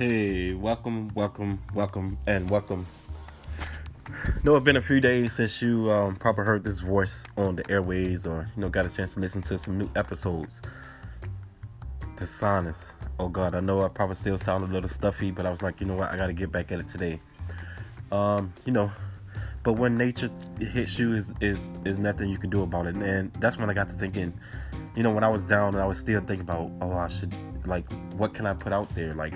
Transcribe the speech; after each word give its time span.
Hey, 0.00 0.54
welcome, 0.54 1.12
welcome, 1.14 1.60
welcome, 1.74 2.16
and 2.26 2.48
welcome. 2.48 2.86
know 4.44 4.56
it's 4.56 4.64
been 4.64 4.76
a 4.76 4.80
few 4.80 4.98
days 4.98 5.34
since 5.34 5.60
you 5.60 5.90
um, 5.90 6.16
probably 6.16 6.46
heard 6.46 6.64
this 6.64 6.80
voice 6.80 7.26
on 7.36 7.56
the 7.56 7.70
airways 7.70 8.26
or 8.26 8.48
you 8.56 8.62
know 8.62 8.70
got 8.70 8.86
a 8.86 8.88
chance 8.88 9.12
to 9.12 9.20
listen 9.20 9.42
to 9.42 9.58
some 9.58 9.76
new 9.76 9.90
episodes. 9.96 10.62
Sinus. 12.16 12.94
Oh 13.18 13.28
God, 13.28 13.54
I 13.54 13.60
know 13.60 13.84
I 13.84 13.88
probably 13.88 14.14
still 14.14 14.38
sound 14.38 14.64
a 14.64 14.68
little 14.68 14.88
stuffy, 14.88 15.32
but 15.32 15.44
I 15.44 15.50
was 15.50 15.62
like, 15.62 15.82
you 15.82 15.86
know 15.86 15.96
what, 15.96 16.10
I 16.10 16.16
got 16.16 16.28
to 16.28 16.32
get 16.32 16.50
back 16.50 16.72
at 16.72 16.80
it 16.80 16.88
today. 16.88 17.20
Um, 18.10 18.54
you 18.64 18.72
know, 18.72 18.90
but 19.64 19.74
when 19.74 19.98
nature 19.98 20.30
hits 20.58 20.98
you, 20.98 21.12
is 21.12 21.34
is 21.42 21.70
is 21.84 21.98
nothing 21.98 22.30
you 22.30 22.38
can 22.38 22.48
do 22.48 22.62
about 22.62 22.86
it, 22.86 22.96
and 22.96 23.30
that's 23.34 23.58
when 23.58 23.68
I 23.68 23.74
got 23.74 23.90
to 23.90 23.94
thinking. 23.96 24.32
You 24.96 25.02
know, 25.02 25.12
when 25.12 25.24
I 25.24 25.28
was 25.28 25.44
down, 25.44 25.74
and 25.74 25.82
I 25.82 25.86
was 25.86 25.98
still 25.98 26.20
thinking 26.20 26.40
about, 26.40 26.70
oh, 26.80 26.92
I 26.92 27.06
should 27.06 27.34
like, 27.66 27.90
what 28.16 28.34
can 28.34 28.46
I 28.46 28.54
put 28.54 28.72
out 28.72 28.94
there? 28.94 29.14
Like, 29.14 29.34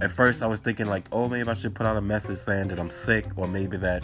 at 0.00 0.10
first 0.10 0.42
I 0.42 0.46
was 0.46 0.60
thinking 0.60 0.86
like, 0.86 1.06
oh, 1.12 1.28
maybe 1.28 1.48
I 1.48 1.54
should 1.54 1.74
put 1.74 1.86
out 1.86 1.96
a 1.96 2.00
message 2.00 2.38
saying 2.38 2.68
that 2.68 2.78
I'm 2.78 2.90
sick, 2.90 3.26
or 3.36 3.48
maybe 3.48 3.76
that, 3.78 4.02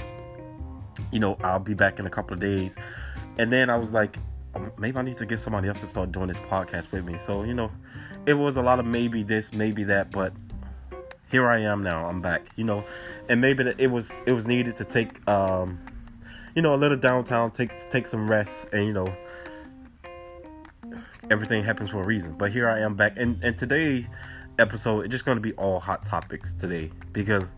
you 1.10 1.20
know, 1.20 1.36
I'll 1.42 1.60
be 1.60 1.74
back 1.74 1.98
in 1.98 2.06
a 2.06 2.10
couple 2.10 2.34
of 2.34 2.40
days. 2.40 2.76
And 3.38 3.52
then 3.52 3.70
I 3.70 3.76
was 3.76 3.92
like, 3.92 4.16
um, 4.54 4.72
maybe 4.78 4.98
I 4.98 5.02
need 5.02 5.16
to 5.16 5.26
get 5.26 5.38
somebody 5.38 5.68
else 5.68 5.80
to 5.80 5.86
start 5.86 6.12
doing 6.12 6.28
this 6.28 6.40
podcast 6.40 6.92
with 6.92 7.04
me. 7.04 7.16
So 7.16 7.42
you 7.42 7.54
know, 7.54 7.70
it 8.26 8.34
was 8.34 8.56
a 8.56 8.62
lot 8.62 8.78
of 8.78 8.86
maybe 8.86 9.22
this, 9.22 9.52
maybe 9.52 9.84
that, 9.84 10.10
but 10.10 10.32
here 11.30 11.48
I 11.48 11.60
am 11.60 11.82
now. 11.82 12.06
I'm 12.06 12.20
back. 12.20 12.46
You 12.56 12.64
know, 12.64 12.84
and 13.28 13.40
maybe 13.40 13.64
it 13.78 13.90
was 13.90 14.20
it 14.26 14.32
was 14.32 14.46
needed 14.46 14.76
to 14.76 14.84
take, 14.84 15.26
um, 15.28 15.78
you 16.54 16.62
know, 16.62 16.74
a 16.74 16.76
little 16.76 16.98
downtown, 16.98 17.50
take 17.50 17.76
take 17.90 18.06
some 18.06 18.30
rest, 18.30 18.68
and 18.72 18.86
you 18.86 18.92
know, 18.92 19.14
everything 21.30 21.64
happens 21.64 21.90
for 21.90 22.02
a 22.02 22.06
reason. 22.06 22.36
But 22.36 22.52
here 22.52 22.68
I 22.68 22.80
am 22.80 22.94
back, 22.94 23.14
and 23.16 23.42
and 23.42 23.58
today 23.58 24.06
episode 24.58 25.00
it's 25.00 25.12
just 25.12 25.24
going 25.24 25.36
to 25.36 25.42
be 25.42 25.52
all 25.54 25.80
hot 25.80 26.04
topics 26.04 26.52
today 26.52 26.90
because 27.12 27.56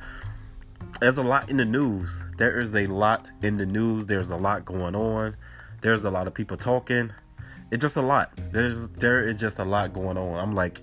there's 1.01 1.19
a 1.19 1.23
lot 1.23 1.51
in 1.51 1.57
the 1.57 1.65
news. 1.65 2.25
There 2.39 2.61
is 2.61 2.75
a 2.75 2.87
lot 2.87 3.31
in 3.43 3.57
the 3.57 3.67
news. 3.67 4.07
There's 4.07 4.31
a 4.31 4.37
lot 4.37 4.65
going 4.65 4.95
on. 4.95 5.37
There's 5.81 6.05
a 6.05 6.11
lot 6.11 6.27
of 6.27 6.35
people 6.35 6.57
talking. 6.57 7.13
It's 7.71 7.83
just 7.83 7.97
a 7.97 8.03
lot. 8.03 8.31
There's 8.53 8.89
there 8.91 9.27
is 9.27 9.41
just 9.41 9.59
a 9.59 9.65
lot 9.65 9.93
going 9.93 10.17
on. 10.17 10.39
I'm 10.39 10.55
like 10.55 10.83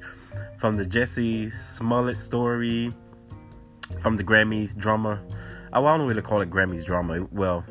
from 0.57 0.75
the 0.75 0.83
Jussie 0.83 1.51
Smollett 1.51 2.17
story, 2.17 2.93
from 3.99 4.17
the 4.17 4.23
Grammys 4.23 4.77
drama. 4.77 5.21
I 5.73 5.79
don't 5.81 6.07
really 6.07 6.21
call 6.21 6.41
it 6.41 6.49
Grammys 6.49 6.85
drama. 6.85 7.25
Well, 7.31 7.65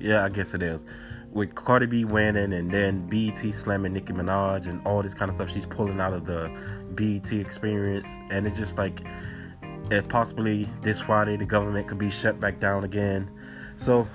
yeah, 0.00 0.24
I 0.24 0.28
guess 0.28 0.54
it 0.54 0.62
is. 0.62 0.84
With 1.34 1.54
Cardi 1.54 1.86
B 1.86 2.04
winning 2.04 2.52
and 2.52 2.70
then 2.70 3.06
BET 3.08 3.36
slamming 3.36 3.92
Nicki 3.92 4.12
Minaj 4.12 4.66
and 4.68 4.84
all 4.86 5.02
this 5.02 5.14
kind 5.14 5.28
of 5.28 5.34
stuff 5.34 5.50
she's 5.50 5.66
pulling 5.66 6.00
out 6.00 6.12
of 6.12 6.24
the 6.24 6.48
BET 6.94 7.32
experience. 7.32 8.08
And 8.30 8.46
it's 8.46 8.56
just 8.56 8.78
like, 8.78 9.00
if 9.90 10.08
possibly 10.08 10.64
this 10.82 11.00
Friday 11.00 11.36
the 11.36 11.44
government 11.44 11.88
could 11.88 11.98
be 11.98 12.08
shut 12.08 12.40
back 12.40 12.60
down 12.60 12.84
again. 12.84 13.30
So 13.76 14.06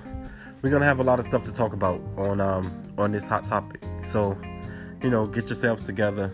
we're 0.61 0.71
gonna 0.71 0.85
have 0.85 0.99
a 0.99 1.03
lot 1.03 1.19
of 1.19 1.25
stuff 1.25 1.43
to 1.43 1.53
talk 1.53 1.73
about 1.73 2.01
on 2.17 2.41
um 2.41 2.83
on 2.97 3.11
this 3.11 3.27
hot 3.27 3.45
topic. 3.45 3.83
So, 4.01 4.37
you 5.03 5.09
know, 5.09 5.27
get 5.27 5.49
yourselves 5.49 5.85
together, 5.85 6.33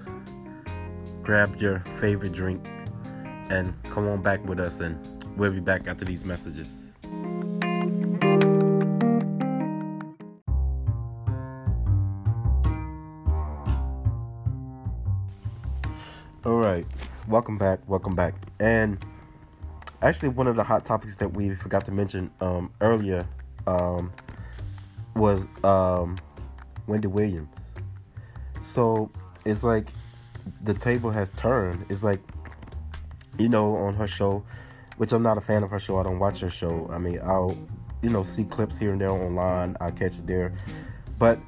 grab 1.24 1.58
your 1.58 1.80
favorite 1.96 2.32
drink, 2.32 2.66
and 3.50 3.74
come 3.90 4.08
on 4.08 4.22
back 4.22 4.46
with 4.46 4.60
us 4.60 4.80
and 4.80 4.98
we'll 5.38 5.52
be 5.52 5.60
back 5.60 5.88
after 5.88 6.06
these 6.06 6.26
messages. 6.26 6.85
Welcome 17.28 17.58
back, 17.58 17.80
welcome 17.88 18.16
back. 18.16 18.36
And 18.60 18.98
actually, 20.02 20.30
one 20.30 20.48
of 20.48 20.56
the 20.56 20.64
hot 20.64 20.86
topics 20.86 21.16
that 21.18 21.34
we 21.34 21.56
forgot 21.56 21.86
to 21.86 21.92
mention 21.92 22.32
um, 22.42 22.72
earlier 22.82 23.28
um, 23.68 24.12
was 25.16 25.48
um, 25.64 26.18
Wendy 26.88 27.08
Williams. 27.08 27.76
So 28.62 29.12
it's 29.46 29.64
like 29.64 29.88
the 30.64 30.74
table 30.74 31.12
has 31.12 31.30
turned. 31.30 31.86
It's 31.90 32.04
like, 32.04 32.22
you 33.38 33.50
know, 33.50 33.76
on 33.76 33.96
her 33.96 34.08
show, 34.08 34.44
which 34.98 35.12
I'm 35.12 35.24
not 35.24 35.38
a 35.38 35.42
fan 35.42 35.64
of 35.64 35.72
her 35.72 35.80
show. 35.80 35.98
I 35.98 36.04
don't 36.04 36.20
watch 36.20 36.40
her 36.42 36.50
show. 36.50 36.88
I 36.90 37.00
mean, 37.00 37.20
I'll, 37.24 37.58
you 38.02 38.10
know, 38.10 38.24
see 38.24 38.46
clips 38.46 38.80
here 38.80 38.92
and 38.92 39.02
there 39.02 39.10
online. 39.10 39.76
I 39.82 39.92
catch 39.92 40.20
it 40.20 40.28
there. 40.28 40.54
But 41.18 41.40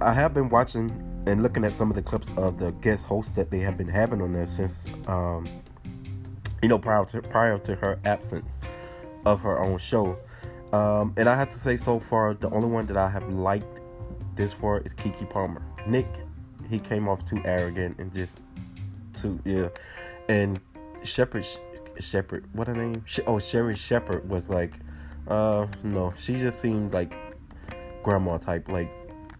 I 0.00 0.12
have 0.12 0.34
been 0.34 0.48
watching 0.48 0.90
and 1.28 1.42
looking 1.42 1.64
at 1.64 1.74
some 1.74 1.90
of 1.90 1.94
the 1.94 2.02
clips 2.02 2.30
of 2.36 2.58
the 2.58 2.72
guest 2.72 3.06
hosts 3.06 3.32
that 3.32 3.50
they 3.50 3.58
have 3.58 3.76
been 3.76 3.88
having 3.88 4.22
on 4.22 4.32
there 4.32 4.46
since, 4.46 4.86
um, 5.06 5.46
you 6.62 6.68
know, 6.68 6.78
prior 6.78 7.04
to 7.04 7.20
prior 7.20 7.58
to 7.58 7.74
her 7.76 8.00
absence 8.04 8.60
of 9.26 9.42
her 9.42 9.60
own 9.60 9.78
show. 9.78 10.18
Um, 10.72 11.14
and 11.16 11.28
I 11.28 11.36
have 11.36 11.50
to 11.50 11.56
say, 11.56 11.76
so 11.76 12.00
far, 12.00 12.34
the 12.34 12.50
only 12.50 12.68
one 12.68 12.86
that 12.86 12.96
I 12.96 13.08
have 13.08 13.28
liked 13.28 13.80
this 14.34 14.52
far 14.52 14.80
is 14.80 14.94
Keke 14.94 15.28
Palmer. 15.28 15.62
Nick, 15.86 16.06
he 16.68 16.78
came 16.78 17.08
off 17.08 17.24
too 17.24 17.40
arrogant 17.44 17.98
and 17.98 18.12
just 18.12 18.40
too 19.12 19.38
yeah. 19.44 19.68
And 20.28 20.60
Shepard, 21.02 21.46
Shepard, 22.00 22.48
what 22.54 22.68
her 22.68 22.74
name? 22.74 23.04
Oh, 23.26 23.38
Sherri 23.38 23.76
Shepherd 23.76 24.28
was 24.28 24.48
like, 24.48 24.72
uh, 25.26 25.66
no, 25.82 26.12
she 26.16 26.36
just 26.36 26.60
seemed 26.60 26.92
like 26.92 27.14
grandma 28.02 28.38
type, 28.38 28.68
like 28.68 28.90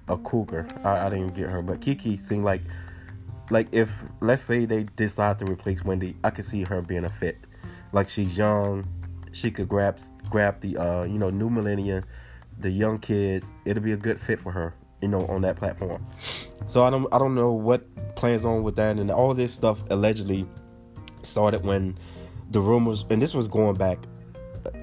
a 0.09 0.17
cougar. 0.17 0.67
I, 0.85 1.07
I 1.07 1.11
didn't 1.11 1.35
get 1.35 1.49
her, 1.49 1.63
but 1.63 1.81
Keke 1.81 2.19
seemed 2.19 2.45
like 2.45 2.63
like 3.51 3.69
if 3.73 3.91
let's 4.21 4.43
say 4.43 4.65
they 4.65 4.85
decide 4.97 5.39
to 5.41 5.47
replace 5.47 5.85
Wendy, 5.85 6.17
I 6.25 6.31
could 6.31 6.45
see 6.45 6.63
her 6.65 6.83
being 6.83 7.05
a 7.05 7.11
fit. 7.11 7.39
Like 7.93 8.09
she's 8.09 8.37
young, 8.37 8.87
she 9.33 9.51
could 9.51 9.69
grab 9.69 9.99
grab 10.31 10.61
the 10.61 10.77
uh 10.77 11.05
you 11.05 11.19
know 11.19 11.31
new 11.31 11.51
millennia, 11.51 12.05
the 12.59 12.71
young 12.71 12.99
kids. 12.99 13.53
It'll 13.65 13.83
be 13.83 13.93
a 13.93 13.97
good 13.97 14.21
fit 14.21 14.41
for 14.41 14.53
her, 14.53 14.75
you 15.01 15.09
know, 15.09 15.27
on 15.27 15.43
that 15.43 15.57
platform. 15.57 16.05
So 16.67 16.85
I 16.85 16.91
don't 16.91 17.13
I 17.13 17.19
don't 17.19 17.35
know 17.35 17.53
what 17.53 17.87
plans 18.17 18.45
on 18.45 18.63
with 18.63 18.77
that, 18.77 18.99
and 18.99 19.11
all 19.11 19.35
this 19.35 19.53
stuff 19.53 19.83
allegedly 19.91 20.47
started 21.23 21.65
when 21.65 21.99
the 22.51 22.61
rumors, 22.61 23.05
and 23.11 23.21
this 23.21 23.35
was 23.35 23.49
going 23.49 23.77
back 23.77 23.99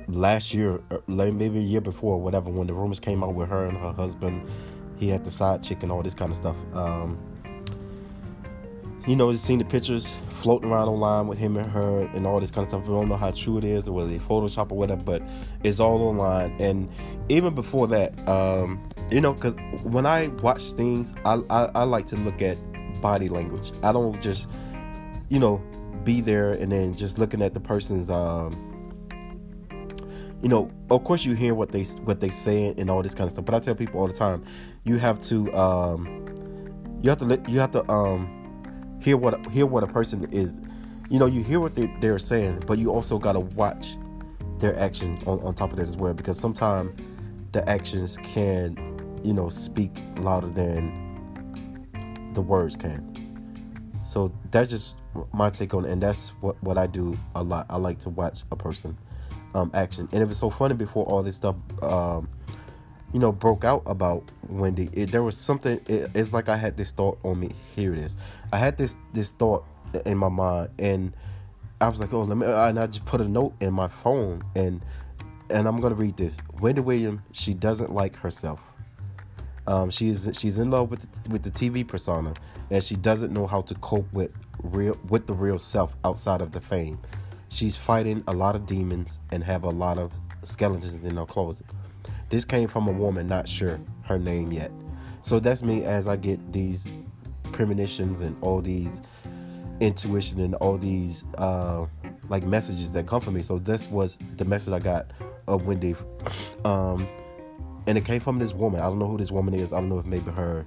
last 0.08 0.54
year, 0.54 0.82
maybe 1.08 1.60
a 1.60 1.62
year 1.62 1.82
before, 1.82 2.20
whatever, 2.20 2.50
when 2.50 2.68
the 2.68 2.74
rumors 2.74 3.00
came 3.00 3.24
out 3.24 3.34
with 3.34 3.50
her 3.50 3.66
and 3.66 3.78
her 3.78 3.92
husband 3.92 4.48
he 4.98 5.10
had 5.10 5.24
the 5.24 5.32
side 5.32 5.64
chick 5.64 5.84
and 5.84 5.92
all 5.92 6.02
this 6.02 6.14
kind 6.14 6.32
of 6.32 6.38
stuff. 6.38 6.56
Um, 6.74 7.18
you 9.08 9.16
know, 9.16 9.32
just 9.32 9.46
seen 9.46 9.60
the 9.60 9.66
pictures 9.66 10.16
floating 10.30 10.72
around 10.72 10.88
online 10.88 11.28
with 11.28 11.38
him 11.38 11.58
and 11.58 11.70
her 11.70 12.02
and 12.14 12.26
all 12.26 12.40
this 12.40 12.50
kind 12.50 12.64
of 12.64 12.70
stuff. 12.70 12.88
We 12.88 12.94
don't 12.94 13.08
know 13.08 13.18
how 13.18 13.32
true 13.32 13.58
it 13.58 13.64
is 13.64 13.88
or 13.88 13.94
whether 13.94 14.10
they 14.10 14.18
Photoshop 14.18 14.72
or 14.72 14.78
whatever, 14.78 15.04
but 15.04 15.22
it's 15.64 15.80
all 15.80 16.02
online. 16.08 16.56
And 16.60 16.90
even 17.30 17.54
before 17.54 17.88
that, 17.90 18.28
um, 18.28 18.88
you 19.12 19.22
know, 19.22 19.34
because 19.34 19.56
when 19.84 20.06
I 20.06 20.30
watch 20.42 20.72
things, 20.72 21.14
I, 21.24 21.40
I, 21.50 21.66
I 21.76 21.84
like 21.84 22.08
to 22.08 22.16
look 22.16 22.42
at 22.42 22.58
body 23.02 23.30
language. 23.30 23.72
I 23.84 23.92
don't 23.92 24.20
just, 24.22 24.50
you 25.30 25.40
know, 25.40 25.62
be 26.04 26.22
there 26.22 26.54
and 26.54 26.72
then 26.72 26.96
just 26.96 27.20
looking 27.20 27.42
at 27.42 27.54
the 27.54 27.60
person's 27.60 28.10
um, 28.10 28.76
you 30.42 30.50
know, 30.50 30.70
of 30.92 31.04
course 31.04 31.26
you 31.26 31.34
hear 31.34 31.56
what 31.56 31.72
they 31.72 31.84
what 32.04 32.20
they 32.20 32.30
say 32.30 32.74
and 32.78 32.90
all 32.90 33.02
this 33.02 33.16
kind 33.16 33.26
of 33.26 33.32
stuff. 33.32 33.46
But 33.46 33.56
I 33.56 33.60
tell 33.60 33.74
people 33.74 34.00
all 34.00 34.08
the 34.08 34.14
time, 34.14 34.44
you 34.86 34.98
have 34.98 35.20
to 35.24 35.54
um, 35.54 37.00
you 37.02 37.10
have 37.10 37.20
to 37.20 37.42
you 37.48 37.60
have 37.60 37.72
to 37.72 37.92
um, 37.92 38.98
hear 39.02 39.18
what 39.18 39.46
hear 39.48 39.66
what 39.66 39.84
a 39.84 39.88
person 39.88 40.24
is. 40.32 40.62
You 41.10 41.20
know, 41.20 41.26
you 41.26 41.44
hear 41.44 41.60
what 41.60 41.76
they, 41.76 41.92
they're 42.00 42.18
saying, 42.18 42.64
but 42.66 42.80
you 42.80 42.92
also 42.92 43.20
gotta 43.20 43.40
watch 43.40 43.98
their 44.60 44.78
action 44.80 45.22
on, 45.28 45.40
on 45.42 45.54
top 45.54 45.72
of 45.72 45.78
that 45.78 45.88
as 45.88 45.98
well, 45.98 46.14
because 46.14 46.40
sometimes 46.40 46.98
the 47.52 47.68
actions 47.70 48.18
can, 48.24 48.76
you 49.24 49.34
know, 49.34 49.50
speak 49.50 49.92
louder 50.18 50.48
than 50.48 51.04
the 52.34 52.42
words 52.42 52.76
can. 52.76 53.12
So 54.04 54.34
that's 54.52 54.70
just 54.70 54.96
my 55.34 55.50
take 55.50 55.74
on 55.74 55.86
it, 55.86 55.92
and 55.92 56.02
that's 56.02 56.30
what 56.42 56.62
what 56.64 56.78
I 56.78 56.88
do 56.88 57.18
a 57.36 57.44
lot. 57.44 57.66
I 57.70 57.78
like 57.78 58.00
to 58.00 58.10
watch 58.10 58.44
a 58.52 58.56
person 58.56 58.98
um, 59.56 59.72
action. 59.74 60.08
And 60.12 60.22
it 60.22 60.28
was 60.28 60.38
so 60.38 60.50
funny 60.50 60.76
before 60.76 61.06
all 61.06 61.24
this 61.24 61.38
stuff, 61.38 61.56
um, 61.82 62.30
you 63.14 63.20
know, 63.20 63.32
broke 63.32 63.64
out 63.64 63.84
about 63.86 64.32
Wendy. 64.50 64.90
It, 64.94 65.12
there 65.12 65.24
was 65.24 65.38
something. 65.38 65.80
It, 65.88 66.12
it's 66.14 66.34
like 66.34 66.50
I 66.50 66.58
had 66.58 66.78
this 66.78 66.92
thought 66.92 67.20
on 67.24 67.40
me. 67.40 67.52
Here 67.76 67.94
it 67.94 68.00
is. 68.00 68.16
I 68.52 68.58
had 68.58 68.78
this 68.78 68.96
this 69.14 69.30
thought 69.32 69.66
in 70.06 70.18
my 70.18 70.30
mind, 70.30 70.70
and 70.80 71.14
I 71.82 71.88
was 71.88 72.00
like, 72.00 72.14
oh, 72.14 72.24
let 72.24 72.38
me. 72.38 72.46
And 72.46 72.80
I 72.80 72.88
just 72.88 73.06
put 73.06 73.22
a 73.22 73.28
note 73.28 73.54
in 73.62 73.74
my 73.74 73.88
phone, 73.88 74.44
and 74.56 74.82
and 75.50 75.68
I'm 75.68 75.80
gonna 75.80 75.96
read 75.96 76.18
this. 76.18 76.38
Wendy 76.60 76.82
Williams. 76.82 77.22
She 77.32 77.54
doesn't 77.54 77.94
like 77.94 78.16
herself. 78.16 78.60
Um, 79.68 79.90
she's 79.90 80.30
she's 80.34 80.60
in 80.60 80.70
love 80.70 80.92
with 80.92 81.24
the, 81.24 81.30
with 81.30 81.44
the 81.44 81.52
TV 81.52 81.88
persona, 81.88 82.34
and 82.70 82.84
she 82.84 82.96
doesn't 82.96 83.34
know 83.34 83.48
how 83.48 83.62
to 83.62 83.76
cope 83.76 84.12
with 84.14 84.32
real 84.62 85.00
with 85.10 85.28
the 85.28 85.34
real 85.34 85.60
self 85.60 85.96
outside 86.04 86.42
of 86.42 86.52
the 86.52 86.62
fame 86.62 87.00
she's 87.56 87.78
fighting 87.78 88.24
a 88.28 88.34
lot 88.34 88.56
of 88.56 88.66
demons 88.66 89.20
and 89.32 89.44
have 89.44 89.64
a 89.64 89.70
lot 89.70 89.98
of 89.98 90.12
skeletons 90.44 91.04
in 91.04 91.16
her 91.16 91.26
closet. 91.26 91.66
This 92.30 92.46
came 92.46 92.68
from 92.68 92.88
a 92.88 92.92
woman 92.92 93.28
not 93.28 93.48
sure 93.48 93.80
her 94.04 94.18
name 94.18 94.52
yet. 94.52 94.72
So 95.22 95.40
that's 95.40 95.64
me 95.64 95.84
as 95.84 96.08
I 96.08 96.16
get 96.16 96.54
these 96.54 96.88
premonitions 97.52 98.22
and 98.22 98.38
all 98.42 98.62
these 98.62 99.02
intuition 99.80 100.40
and 100.40 100.56
all 100.56 100.78
these 100.78 101.26
uh, 101.38 101.86
like 102.30 102.44
messages 102.44 102.92
that 102.92 103.08
come 103.08 103.22
from 103.22 103.34
me. 103.34 103.42
So 103.42 103.58
this 103.58 103.88
was 103.88 104.18
the 104.38 104.46
message 104.46 104.74
I 104.74 104.80
got 104.80 105.12
of 105.48 105.66
Wendy, 105.66 105.96
um, 106.64 107.08
and 107.88 107.98
it 107.98 108.06
came 108.06 108.20
from 108.20 108.40
this 108.40 108.54
woman. 108.54 108.82
I 108.82 108.86
don't 108.86 109.00
know 109.00 109.08
who 109.08 109.18
this 109.18 109.32
woman 109.32 109.54
is. 109.54 109.74
I 109.74 109.78
don't 109.78 109.90
know 109.90 110.00
if 110.00 110.06
maybe 110.06 110.32
her 110.32 110.66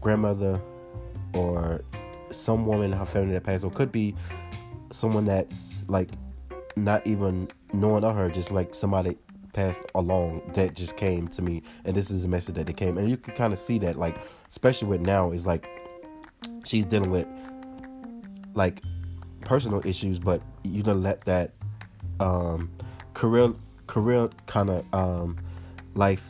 grandmother 0.00 0.60
or 1.32 1.82
some 2.30 2.66
woman 2.66 2.92
in 2.92 2.98
her 2.98 3.06
family 3.06 3.32
that 3.32 3.44
passed, 3.44 3.64
or 3.64 3.70
could 3.70 3.90
be 3.90 4.14
someone 4.90 5.24
that's 5.24 5.82
like 5.88 6.10
not 6.76 7.06
even 7.06 7.48
knowing 7.72 8.04
of 8.04 8.14
her, 8.14 8.30
just 8.30 8.50
like 8.50 8.74
somebody 8.74 9.16
passed 9.54 9.80
along 9.94 10.42
that 10.54 10.74
just 10.74 10.96
came 10.96 11.28
to 11.28 11.42
me, 11.42 11.62
and 11.84 11.96
this 11.96 12.10
is 12.10 12.24
a 12.24 12.28
message 12.28 12.56
that 12.56 12.66
they 12.66 12.72
came, 12.72 12.98
and 12.98 13.08
you 13.08 13.16
can 13.16 13.34
kind 13.34 13.52
of 13.52 13.58
see 13.58 13.78
that, 13.78 13.98
like 13.98 14.16
especially 14.48 14.88
with 14.88 15.00
now, 15.00 15.30
is 15.30 15.46
like 15.46 15.66
she's 16.64 16.84
dealing 16.84 17.10
with 17.10 17.26
like 18.54 18.82
personal 19.40 19.84
issues, 19.86 20.18
but 20.18 20.42
you 20.62 20.82
don't 20.82 21.02
let 21.02 21.24
that 21.24 21.52
um, 22.20 22.70
career 23.14 23.52
career 23.86 24.28
kind 24.46 24.70
of 24.70 24.84
um, 24.94 25.38
life 25.94 26.22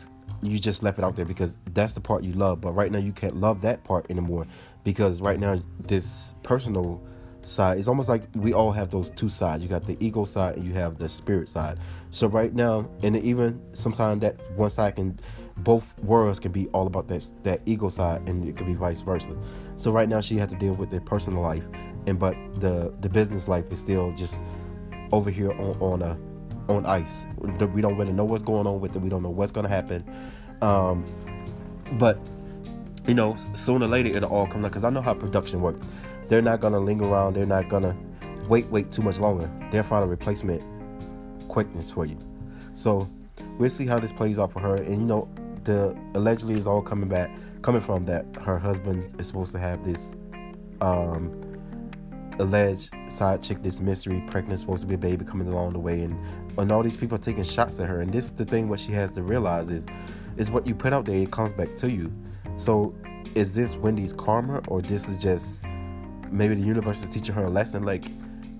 you 0.44 0.58
just 0.58 0.82
left 0.82 0.98
it 0.98 1.04
out 1.04 1.16
there 1.16 1.24
because 1.24 1.56
that's 1.72 1.94
the 1.94 2.00
part 2.00 2.22
you 2.22 2.32
love. 2.32 2.60
But 2.60 2.72
right 2.72 2.92
now 2.92 2.98
you 2.98 3.12
can't 3.12 3.36
love 3.36 3.62
that 3.62 3.82
part 3.84 4.06
anymore 4.10 4.46
because 4.84 5.20
right 5.20 5.40
now 5.40 5.60
this 5.80 6.34
personal 6.42 7.02
side 7.46 7.78
it's 7.78 7.88
almost 7.88 8.08
like 8.08 8.24
we 8.34 8.52
all 8.52 8.72
have 8.72 8.90
those 8.90 9.10
two 9.10 9.28
sides 9.28 9.62
you 9.62 9.68
got 9.68 9.86
the 9.86 9.96
ego 10.00 10.24
side 10.24 10.56
and 10.56 10.66
you 10.66 10.72
have 10.72 10.98
the 10.98 11.08
spirit 11.08 11.48
side 11.48 11.78
so 12.10 12.26
right 12.26 12.54
now 12.54 12.88
and 13.02 13.16
even 13.16 13.60
sometimes 13.72 14.20
that 14.20 14.36
one 14.56 14.70
side 14.70 14.96
can 14.96 15.18
both 15.58 15.84
worlds 16.00 16.40
can 16.40 16.52
be 16.52 16.66
all 16.68 16.86
about 16.86 17.06
that 17.08 17.24
that 17.42 17.60
ego 17.66 17.88
side 17.88 18.26
and 18.28 18.48
it 18.48 18.56
could 18.56 18.66
be 18.66 18.74
vice 18.74 19.00
versa 19.00 19.36
so 19.76 19.90
right 19.92 20.08
now 20.08 20.20
she 20.20 20.36
had 20.36 20.48
to 20.48 20.56
deal 20.56 20.74
with 20.74 20.90
the 20.90 21.00
personal 21.00 21.42
life 21.42 21.64
and 22.06 22.18
but 22.18 22.34
the 22.60 22.92
the 23.00 23.08
business 23.08 23.48
life 23.48 23.70
is 23.70 23.78
still 23.78 24.12
just 24.12 24.40
over 25.12 25.30
here 25.30 25.52
on 25.52 25.76
on 25.80 26.02
a 26.02 26.18
on 26.68 26.86
ice. 26.86 27.26
We 27.38 27.82
don't 27.82 27.96
really 27.96 28.12
know 28.12 28.24
what's 28.24 28.42
going 28.42 28.66
on 28.66 28.80
with 28.80 28.96
it. 28.96 29.00
We 29.00 29.08
don't 29.08 29.22
know 29.22 29.30
what's 29.30 29.52
going 29.52 29.64
to 29.64 29.70
happen. 29.70 30.04
Um, 30.62 31.04
but 31.98 32.18
you 33.06 33.14
know, 33.14 33.36
sooner 33.54 33.84
or 33.84 33.88
later 33.88 34.16
it'll 34.16 34.30
all 34.30 34.46
come 34.46 34.64
out 34.64 34.70
because 34.70 34.84
I 34.84 34.90
know 34.90 35.02
how 35.02 35.14
production 35.14 35.60
works. 35.60 35.86
They're 36.28 36.42
not 36.42 36.60
gonna 36.60 36.80
linger 36.80 37.04
around. 37.04 37.34
They're 37.34 37.46
not 37.46 37.68
gonna 37.68 37.96
wait, 38.48 38.66
wait 38.66 38.90
too 38.90 39.02
much 39.02 39.18
longer. 39.18 39.50
They'll 39.70 39.82
find 39.82 40.04
a 40.04 40.06
replacement 40.06 40.62
quickness 41.48 41.90
for 41.90 42.06
you. 42.06 42.18
So 42.74 43.08
we'll 43.58 43.70
see 43.70 43.86
how 43.86 43.98
this 43.98 44.12
plays 44.12 44.38
out 44.38 44.52
for 44.52 44.60
her. 44.60 44.76
And 44.76 44.94
you 44.94 45.06
know, 45.06 45.28
the 45.64 45.96
allegedly 46.14 46.54
is 46.54 46.66
all 46.66 46.82
coming 46.82 47.08
back, 47.08 47.30
coming 47.62 47.80
from 47.80 48.04
that 48.06 48.26
her 48.42 48.58
husband 48.58 49.18
is 49.20 49.26
supposed 49.26 49.52
to 49.52 49.58
have 49.58 49.84
this 49.84 50.14
um 50.80 51.40
alleged 52.38 52.90
side 53.08 53.42
chick, 53.42 53.62
this 53.62 53.80
mystery 53.80 54.22
pregnant, 54.28 54.58
supposed 54.60 54.82
to 54.82 54.86
be 54.86 54.94
a 54.94 54.98
baby 54.98 55.24
coming 55.24 55.48
along 55.48 55.72
the 55.72 55.78
way, 55.78 56.02
and 56.02 56.18
and 56.58 56.70
all 56.72 56.82
these 56.82 56.96
people 56.96 57.16
are 57.16 57.20
taking 57.20 57.44
shots 57.44 57.78
at 57.80 57.88
her. 57.88 58.00
And 58.00 58.12
this 58.12 58.26
is 58.26 58.32
the 58.32 58.44
thing. 58.44 58.68
What 58.68 58.80
she 58.80 58.92
has 58.92 59.14
to 59.14 59.22
realize 59.22 59.70
is, 59.70 59.86
is 60.36 60.50
what 60.50 60.66
you 60.66 60.74
put 60.74 60.92
out 60.92 61.04
there, 61.04 61.16
it 61.16 61.30
comes 61.30 61.52
back 61.52 61.76
to 61.76 61.90
you. 61.90 62.12
So, 62.56 62.94
is 63.34 63.54
this 63.54 63.76
Wendy's 63.76 64.12
karma, 64.12 64.62
or 64.68 64.82
this 64.82 65.08
is 65.08 65.20
just 65.20 65.64
maybe 66.30 66.54
the 66.54 66.62
universe 66.62 67.02
is 67.02 67.08
teaching 67.08 67.34
her 67.34 67.44
a 67.44 67.50
lesson? 67.50 67.84
Like, 67.84 68.06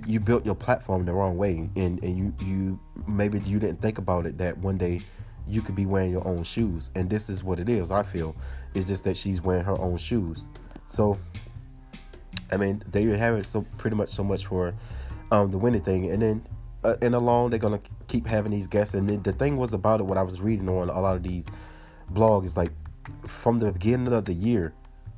you 0.06 0.20
built 0.20 0.44
your 0.44 0.54
platform 0.54 1.04
the 1.04 1.12
wrong 1.12 1.36
way, 1.36 1.68
and 1.76 2.02
and 2.02 2.18
you 2.18 2.34
you 2.44 2.78
maybe 3.06 3.38
you 3.40 3.58
didn't 3.58 3.80
think 3.80 3.98
about 3.98 4.26
it 4.26 4.38
that 4.38 4.56
one 4.58 4.78
day 4.78 5.02
you 5.46 5.60
could 5.60 5.74
be 5.74 5.86
wearing 5.86 6.10
your 6.10 6.26
own 6.26 6.42
shoes, 6.42 6.90
and 6.94 7.08
this 7.08 7.28
is 7.28 7.42
what 7.42 7.60
it 7.60 7.68
is. 7.68 7.90
I 7.90 8.02
feel 8.02 8.36
it's 8.74 8.88
just 8.88 9.04
that 9.04 9.16
she's 9.16 9.40
wearing 9.40 9.64
her 9.64 9.80
own 9.80 9.96
shoes. 9.96 10.48
So 10.86 11.18
I 12.50 12.56
mean, 12.56 12.82
they 12.90 13.04
have 13.04 13.36
it 13.36 13.46
so 13.46 13.64
pretty 13.78 13.96
much 13.96 14.10
so 14.10 14.22
much 14.22 14.46
for 14.46 14.74
um, 15.30 15.50
the 15.50 15.58
winning 15.58 15.82
thing, 15.82 16.10
and 16.10 16.22
then 16.22 16.46
uh, 16.84 16.96
and 17.02 17.14
along 17.14 17.50
they're 17.50 17.58
gonna 17.58 17.80
keep 18.08 18.26
having 18.26 18.52
these 18.52 18.66
guests. 18.66 18.94
And 18.94 19.08
then 19.08 19.22
the 19.22 19.32
thing 19.32 19.56
was 19.56 19.72
about 19.72 20.00
it, 20.00 20.04
what 20.04 20.18
I 20.18 20.22
was 20.22 20.40
reading 20.40 20.68
on 20.68 20.88
a 20.88 21.00
lot 21.00 21.16
of 21.16 21.22
these 21.22 21.46
blogs 22.12 22.44
is 22.44 22.56
like 22.56 22.70
from 23.26 23.58
the 23.58 23.72
beginning 23.72 24.12
of 24.12 24.24
the 24.24 24.34
year, 24.34 24.72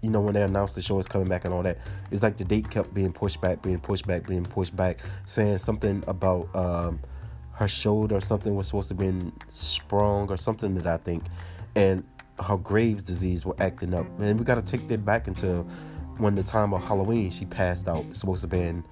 you 0.07 0.13
know, 0.13 0.21
when 0.21 0.35
they 0.35 0.43
announced 0.43 0.77
the 0.77 0.83
show 0.83 0.99
is 1.01 1.07
coming 1.07 1.27
back 1.27 1.45
and 1.45 1.53
all 1.53 1.65
that, 1.65 1.79
it's 2.13 2.23
like 2.23 2.37
the 2.37 2.45
date 2.45 2.71
kept 2.71 2.95
being 2.95 3.13
pushed 3.13 3.41
back, 3.41 3.61
being 3.61 3.81
pushed 3.81 4.07
back, 4.07 4.25
being 4.25 4.45
pushed 4.45 4.77
back, 4.77 5.01
saying 5.25 5.59
something 5.59 6.05
about 6.07 6.49
um, 6.55 7.01
her 7.51 7.67
shoulder 7.67 8.15
or 8.15 8.21
something 8.21 8.55
was 8.55 8.69
supposed 8.69 8.89
to 8.89 8.95
be 8.95 9.13
sprung 9.51 10.31
or 10.31 10.37
something 10.37 10.77
that 10.77 10.87
I 10.87 10.97
think, 10.99 11.25
and 11.75 12.05
her 12.41 12.57
Graves' 12.57 13.03
disease 13.03 13.45
were 13.45 13.57
acting 13.59 13.95
up, 13.95 14.07
and 14.21 14.39
we 14.39 14.45
got 14.45 14.55
to 14.55 14.63
take 14.63 14.87
that 14.89 15.05
back 15.05 15.27
until 15.27 15.65
when 16.19 16.37
the 16.37 16.45
time 16.45 16.73
of 16.73 16.85
Halloween 16.85 17.31
she 17.31 17.45
passed 17.45 17.89
out. 17.89 18.05
Supposed 18.17 18.43
to 18.43 18.45
have 18.45 18.51
been 18.51 18.85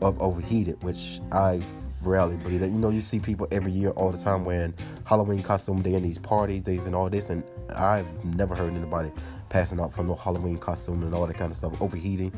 overheated, 0.00 0.80
which 0.84 1.20
I 1.32 1.60
rarely 2.02 2.36
believe 2.36 2.60
that. 2.60 2.68
You 2.68 2.78
know, 2.78 2.90
you 2.90 3.00
see 3.00 3.18
people 3.18 3.48
every 3.50 3.72
year 3.72 3.90
all 3.90 4.12
the 4.12 4.22
time 4.22 4.44
wearing 4.44 4.74
Halloween 5.04 5.42
costume 5.42 5.82
day 5.82 5.94
in 5.94 6.02
these 6.04 6.18
parties, 6.18 6.62
days 6.62 6.86
and 6.86 6.94
all 6.94 7.10
this, 7.10 7.30
and 7.30 7.42
I've 7.74 8.06
never 8.36 8.54
heard 8.54 8.72
anybody 8.72 9.10
passing 9.54 9.78
out 9.78 9.94
from 9.94 10.08
no 10.08 10.16
Halloween 10.16 10.58
costume 10.58 11.04
and 11.04 11.14
all 11.14 11.28
that 11.28 11.36
kind 11.36 11.52
of 11.52 11.56
stuff, 11.56 11.80
overheating. 11.80 12.32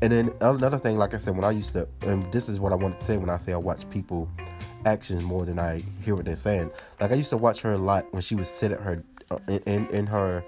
And 0.00 0.10
then 0.10 0.32
another 0.40 0.78
thing, 0.78 0.96
like 0.96 1.12
I 1.12 1.18
said, 1.18 1.36
when 1.36 1.44
I 1.44 1.50
used 1.50 1.74
to, 1.74 1.86
and 2.00 2.32
this 2.32 2.48
is 2.48 2.58
what 2.58 2.72
I 2.72 2.74
wanted 2.74 2.98
to 3.00 3.04
say 3.04 3.18
when 3.18 3.28
I 3.28 3.36
say 3.36 3.52
I 3.52 3.58
watch 3.58 3.88
people 3.90 4.30
actions 4.86 5.22
more 5.22 5.44
than 5.44 5.58
I 5.58 5.84
hear 6.02 6.14
what 6.14 6.24
they're 6.24 6.34
saying. 6.34 6.70
Like 7.02 7.12
I 7.12 7.16
used 7.16 7.28
to 7.30 7.36
watch 7.36 7.60
her 7.60 7.72
a 7.74 7.76
lot 7.76 8.10
when 8.14 8.22
she 8.22 8.34
would 8.34 8.46
sit 8.46 8.72
at 8.72 8.80
her 8.80 9.04
uh, 9.30 9.36
in 9.46 9.58
in, 9.66 9.86
in 9.88 10.06
her 10.06 10.42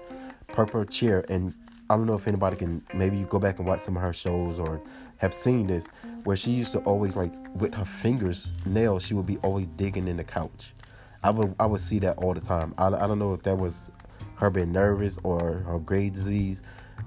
purple 0.47 0.83
chair 0.85 1.23
and 1.29 1.53
I 1.87 1.95
don't 1.95 2.07
know 2.07 2.15
if 2.15 2.27
anybody 2.27 2.55
can 2.55 2.81
maybe 2.95 3.17
you 3.17 3.25
go 3.27 3.37
back 3.37 3.59
and 3.59 3.67
watch 3.67 3.81
some 3.81 3.95
of 3.95 4.01
her 4.01 4.11
shows 4.11 4.57
or 4.57 4.81
have 5.17 5.35
seen 5.35 5.67
this 5.67 5.87
where 6.23 6.35
she 6.35 6.49
used 6.49 6.71
to 6.71 6.79
always 6.79 7.15
like 7.15 7.31
with 7.53 7.75
her 7.75 7.85
fingers 7.85 8.53
nails 8.65 9.05
she 9.05 9.13
would 9.13 9.27
be 9.27 9.37
always 9.37 9.67
digging 9.67 10.07
in 10.07 10.17
the 10.17 10.23
couch. 10.23 10.73
I 11.23 11.29
would 11.29 11.53
I 11.59 11.67
would 11.67 11.81
see 11.81 11.99
that 11.99 12.17
all 12.17 12.33
the 12.33 12.41
time. 12.41 12.73
I, 12.79 12.87
I 12.87 13.05
don't 13.05 13.19
know 13.19 13.35
if 13.35 13.43
that 13.43 13.55
was 13.55 13.91
her 14.37 14.49
being 14.49 14.71
nervous 14.71 15.19
or 15.23 15.59
her 15.67 15.79
grade 15.79 16.13
disease 16.13 16.61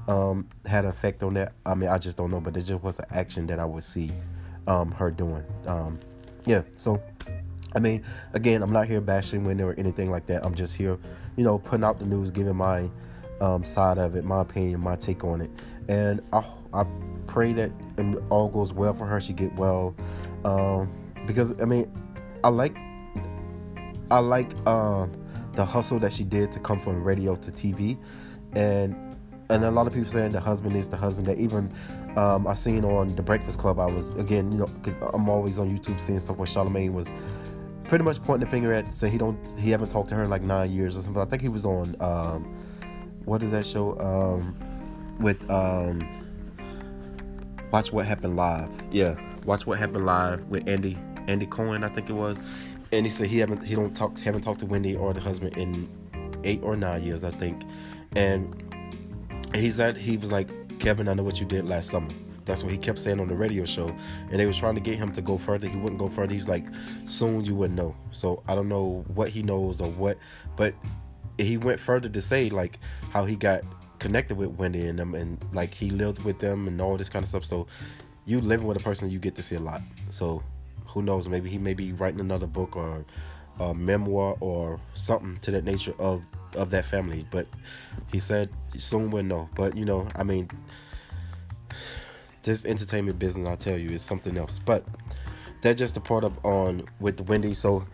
um, 0.08 0.48
had 0.66 0.84
an 0.84 0.90
effect 0.90 1.22
on 1.22 1.34
that. 1.34 1.52
I 1.64 1.74
mean 1.74 1.88
I 1.88 1.98
just 1.98 2.16
don't 2.16 2.30
know, 2.30 2.40
but 2.40 2.56
it 2.56 2.62
just 2.62 2.82
was 2.82 2.98
an 2.98 3.06
action 3.10 3.46
that 3.48 3.58
I 3.58 3.64
would 3.64 3.82
see 3.82 4.12
um, 4.66 4.92
her 4.92 5.10
doing. 5.10 5.44
Um, 5.66 5.98
yeah, 6.46 6.62
so 6.76 7.02
I 7.74 7.78
mean, 7.78 8.04
again, 8.32 8.62
I'm 8.62 8.72
not 8.72 8.86
here 8.86 9.00
bashing 9.00 9.44
Wendy 9.44 9.62
or 9.62 9.74
anything 9.78 10.10
like 10.10 10.26
that. 10.26 10.44
I'm 10.44 10.54
just 10.54 10.76
here, 10.76 10.98
you 11.36 11.44
know, 11.44 11.58
putting 11.58 11.84
out 11.84 11.98
the 11.98 12.04
news, 12.04 12.30
giving 12.30 12.56
my 12.56 12.90
um, 13.40 13.64
side 13.64 13.98
of 13.98 14.16
it, 14.16 14.24
my 14.24 14.40
opinion, 14.42 14.80
my 14.80 14.96
take 14.96 15.24
on 15.24 15.40
it. 15.40 15.50
And 15.88 16.20
I, 16.32 16.44
I 16.72 16.84
pray 17.26 17.52
that 17.52 17.70
all 18.28 18.48
goes 18.48 18.72
well 18.72 18.92
for 18.92 19.06
her. 19.06 19.20
She 19.20 19.32
get 19.32 19.54
well, 19.54 19.94
um, 20.44 20.92
because 21.26 21.60
I 21.60 21.64
mean, 21.64 21.90
I 22.42 22.48
like, 22.48 22.76
I 24.10 24.18
like 24.18 24.50
um, 24.66 25.12
the 25.54 25.64
hustle 25.64 25.98
that 26.00 26.12
she 26.12 26.24
did 26.24 26.52
to 26.52 26.60
come 26.60 26.80
from 26.80 27.02
radio 27.02 27.34
to 27.36 27.50
TV, 27.50 27.98
and 28.52 28.96
and 29.50 29.64
a 29.64 29.70
lot 29.70 29.86
of 29.86 29.92
people 29.92 30.08
saying 30.08 30.32
the 30.32 30.40
husband 30.40 30.76
is 30.76 30.88
the 30.88 30.96
husband 30.96 31.26
that 31.26 31.38
even 31.38 31.72
um, 32.16 32.46
I 32.46 32.54
seen 32.54 32.84
on 32.84 33.16
the 33.16 33.22
Breakfast 33.22 33.58
Club. 33.58 33.78
I 33.78 33.86
was 33.86 34.10
again, 34.12 34.52
you 34.52 34.58
know, 34.58 34.66
because 34.66 34.94
I'm 35.12 35.28
always 35.28 35.58
on 35.58 35.76
YouTube 35.76 36.00
seeing 36.00 36.18
stuff 36.18 36.36
where 36.36 36.46
Charlemagne 36.46 36.94
was 36.94 37.12
pretty 37.84 38.04
much 38.04 38.22
pointing 38.22 38.46
the 38.46 38.50
finger 38.50 38.72
at 38.72 38.92
saying 38.92 39.12
he 39.12 39.18
don't 39.18 39.38
he 39.58 39.70
haven't 39.70 39.88
talked 39.88 40.08
to 40.10 40.14
her 40.14 40.24
in 40.24 40.30
like 40.30 40.42
nine 40.42 40.70
years 40.70 40.96
or 40.96 41.02
something. 41.02 41.22
I 41.22 41.26
think 41.26 41.42
he 41.42 41.48
was 41.48 41.66
on 41.66 41.96
um, 42.00 42.44
what 43.24 43.42
is 43.42 43.50
that 43.50 43.66
show? 43.66 43.98
Um, 43.98 44.56
with 45.18 45.48
um, 45.50 46.00
Watch 47.70 47.92
What 47.92 48.06
Happened 48.06 48.36
Live. 48.36 48.70
Yeah, 48.90 49.16
Watch 49.44 49.66
What 49.66 49.78
Happened 49.78 50.06
Live 50.06 50.44
with 50.48 50.66
Andy 50.68 50.96
Andy 51.26 51.46
Cohen, 51.46 51.84
I 51.84 51.88
think 51.88 52.08
it 52.08 52.14
was. 52.14 52.36
And 52.92 53.06
he 53.06 53.10
said 53.10 53.28
he 53.28 53.38
haven't 53.38 53.62
he 53.62 53.74
don't 53.74 53.94
talk 53.94 54.18
haven't 54.18 54.42
talked 54.42 54.60
to 54.60 54.66
Wendy 54.66 54.96
or 54.96 55.12
the 55.12 55.20
husband 55.20 55.56
in 55.56 55.88
eight 56.44 56.62
or 56.62 56.76
nine 56.76 57.02
years, 57.04 57.24
I 57.24 57.30
think. 57.30 57.62
And 58.16 58.54
he 59.54 59.70
said 59.70 59.96
he 59.96 60.16
was 60.16 60.32
like, 60.32 60.48
Kevin, 60.78 61.08
I 61.08 61.14
know 61.14 61.22
what 61.22 61.40
you 61.40 61.46
did 61.46 61.66
last 61.66 61.90
summer. 61.90 62.10
That's 62.44 62.62
what 62.62 62.72
he 62.72 62.78
kept 62.78 62.98
saying 62.98 63.20
on 63.20 63.28
the 63.28 63.36
radio 63.36 63.64
show. 63.64 63.94
And 64.30 64.40
they 64.40 64.46
was 64.46 64.56
trying 64.56 64.74
to 64.74 64.80
get 64.80 64.96
him 64.96 65.12
to 65.12 65.22
go 65.22 65.38
further. 65.38 65.68
He 65.68 65.76
wouldn't 65.76 66.00
go 66.00 66.08
further. 66.08 66.32
He's 66.32 66.48
like, 66.48 66.64
soon 67.04 67.44
you 67.44 67.54
wouldn't 67.54 67.78
know. 67.78 67.94
So 68.10 68.42
I 68.48 68.54
don't 68.54 68.68
know 68.68 69.04
what 69.14 69.28
he 69.28 69.42
knows 69.42 69.80
or 69.80 69.90
what, 69.90 70.18
but 70.56 70.74
he 71.38 71.56
went 71.56 71.80
further 71.80 72.08
to 72.08 72.20
say 72.20 72.50
like 72.50 72.78
how 73.10 73.24
he 73.24 73.36
got 73.36 73.62
connected 73.98 74.36
with 74.36 74.50
Wendy 74.50 74.86
and 74.86 74.98
them, 74.98 75.14
and 75.14 75.44
like 75.52 75.74
he 75.74 75.90
lived 75.90 76.24
with 76.24 76.38
them 76.38 76.66
and 76.66 76.80
all 76.80 76.96
this 76.96 77.08
kind 77.08 77.22
of 77.22 77.28
stuff. 77.28 77.44
So 77.44 77.66
you 78.24 78.40
living 78.40 78.66
with 78.66 78.76
a 78.76 78.80
person, 78.80 79.10
you 79.10 79.18
get 79.18 79.36
to 79.36 79.42
see 79.42 79.56
a 79.56 79.60
lot. 79.60 79.82
So 80.08 80.42
who 80.92 81.02
knows? 81.02 81.28
Maybe 81.28 81.48
he 81.48 81.58
may 81.58 81.74
be 81.74 81.92
writing 81.92 82.20
another 82.20 82.46
book 82.46 82.76
or 82.76 83.04
a 83.58 83.74
memoir 83.74 84.36
or 84.40 84.80
something 84.94 85.38
to 85.42 85.50
that 85.52 85.64
nature 85.64 85.94
of 85.98 86.26
of 86.56 86.70
that 86.70 86.84
family. 86.84 87.26
But 87.30 87.46
he 88.12 88.18
said 88.18 88.50
soon 88.76 89.10
we'll 89.10 89.22
know. 89.22 89.48
But 89.54 89.76
you 89.76 89.84
know, 89.84 90.08
I 90.16 90.24
mean, 90.24 90.50
this 92.42 92.64
entertainment 92.64 93.18
business, 93.18 93.46
I 93.46 93.56
tell 93.56 93.78
you, 93.78 93.90
is 93.90 94.02
something 94.02 94.36
else. 94.36 94.58
But 94.58 94.84
that's 95.62 95.78
just 95.78 95.96
a 95.96 96.00
part 96.00 96.24
of 96.24 96.44
on 96.44 96.86
with 96.98 97.20
Wendy. 97.22 97.54
So 97.54 97.86